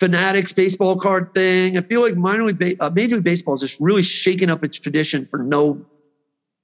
[0.00, 1.78] fanatics baseball card thing.
[1.78, 4.78] I feel like minor league, uh, Major League Baseball is just really shaking up its
[4.78, 5.86] tradition for no,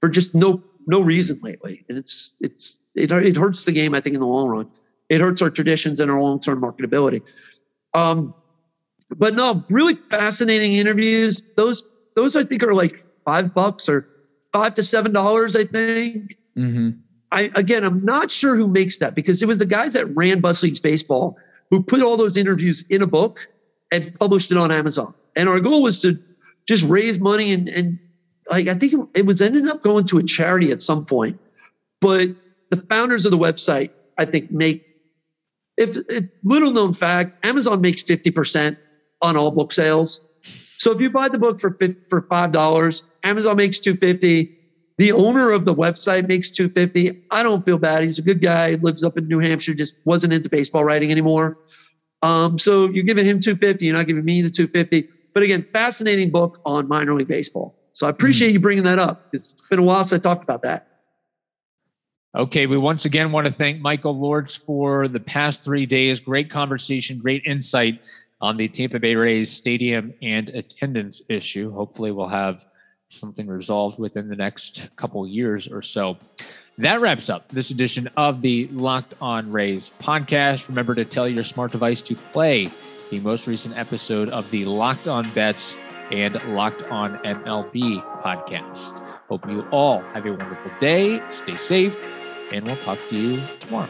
[0.01, 3.93] for just no no reason lately, and it's it's it it hurts the game.
[3.93, 4.69] I think in the long run,
[5.07, 7.21] it hurts our traditions and our long term marketability.
[7.93, 8.33] Um,
[9.17, 11.43] but no, really fascinating interviews.
[11.55, 11.85] Those
[12.15, 14.07] those I think are like five bucks or
[14.53, 15.55] five to seven dollars.
[15.55, 16.37] I think.
[16.57, 16.89] Mm-hmm.
[17.31, 20.39] I again, I'm not sure who makes that because it was the guys that ran
[20.39, 21.37] Bus Leagues Baseball
[21.69, 23.47] who put all those interviews in a book
[23.91, 25.13] and published it on Amazon.
[25.35, 26.19] And our goal was to
[26.67, 27.99] just raise money and and
[28.49, 31.39] like I think it, it was ended up going to a charity at some point.
[32.01, 32.29] But
[32.69, 34.85] the founders of the website, I think, make
[35.77, 38.77] if, if little known fact, Amazon makes 50%
[39.21, 40.21] on all book sales.
[40.77, 41.75] So if you buy the book for
[42.07, 44.55] for five dollars, Amazon makes 250.
[44.97, 47.23] The owner of the website makes 250.
[47.31, 48.03] I don't feel bad.
[48.03, 48.75] He's a good guy.
[48.75, 49.73] Lives up in New Hampshire.
[49.73, 51.57] Just wasn't into baseball writing anymore.
[52.21, 53.85] Um, so you're giving him 250.
[53.85, 55.07] You're not giving me the 250.
[55.33, 57.77] But again, fascinating book on minor league baseball.
[57.93, 59.27] So I appreciate you bringing that up.
[59.31, 60.87] It's been a while since I talked about that.
[62.35, 66.19] Okay, we once again want to thank Michael Lortz for the past three days.
[66.19, 68.01] Great conversation, great insight
[68.41, 71.71] on the Tampa Bay Rays stadium and attendance issue.
[71.71, 72.65] Hopefully, we'll have
[73.09, 76.17] something resolved within the next couple years or so.
[76.77, 80.69] That wraps up this edition of the Locked On Rays podcast.
[80.69, 82.69] Remember to tell your smart device to play
[83.09, 85.75] the most recent episode of the Locked On Bets
[86.11, 88.99] and Locked On MLB podcast.
[89.27, 91.21] Hope you all have a wonderful day.
[91.31, 91.95] Stay safe,
[92.53, 93.89] and we'll talk to you tomorrow.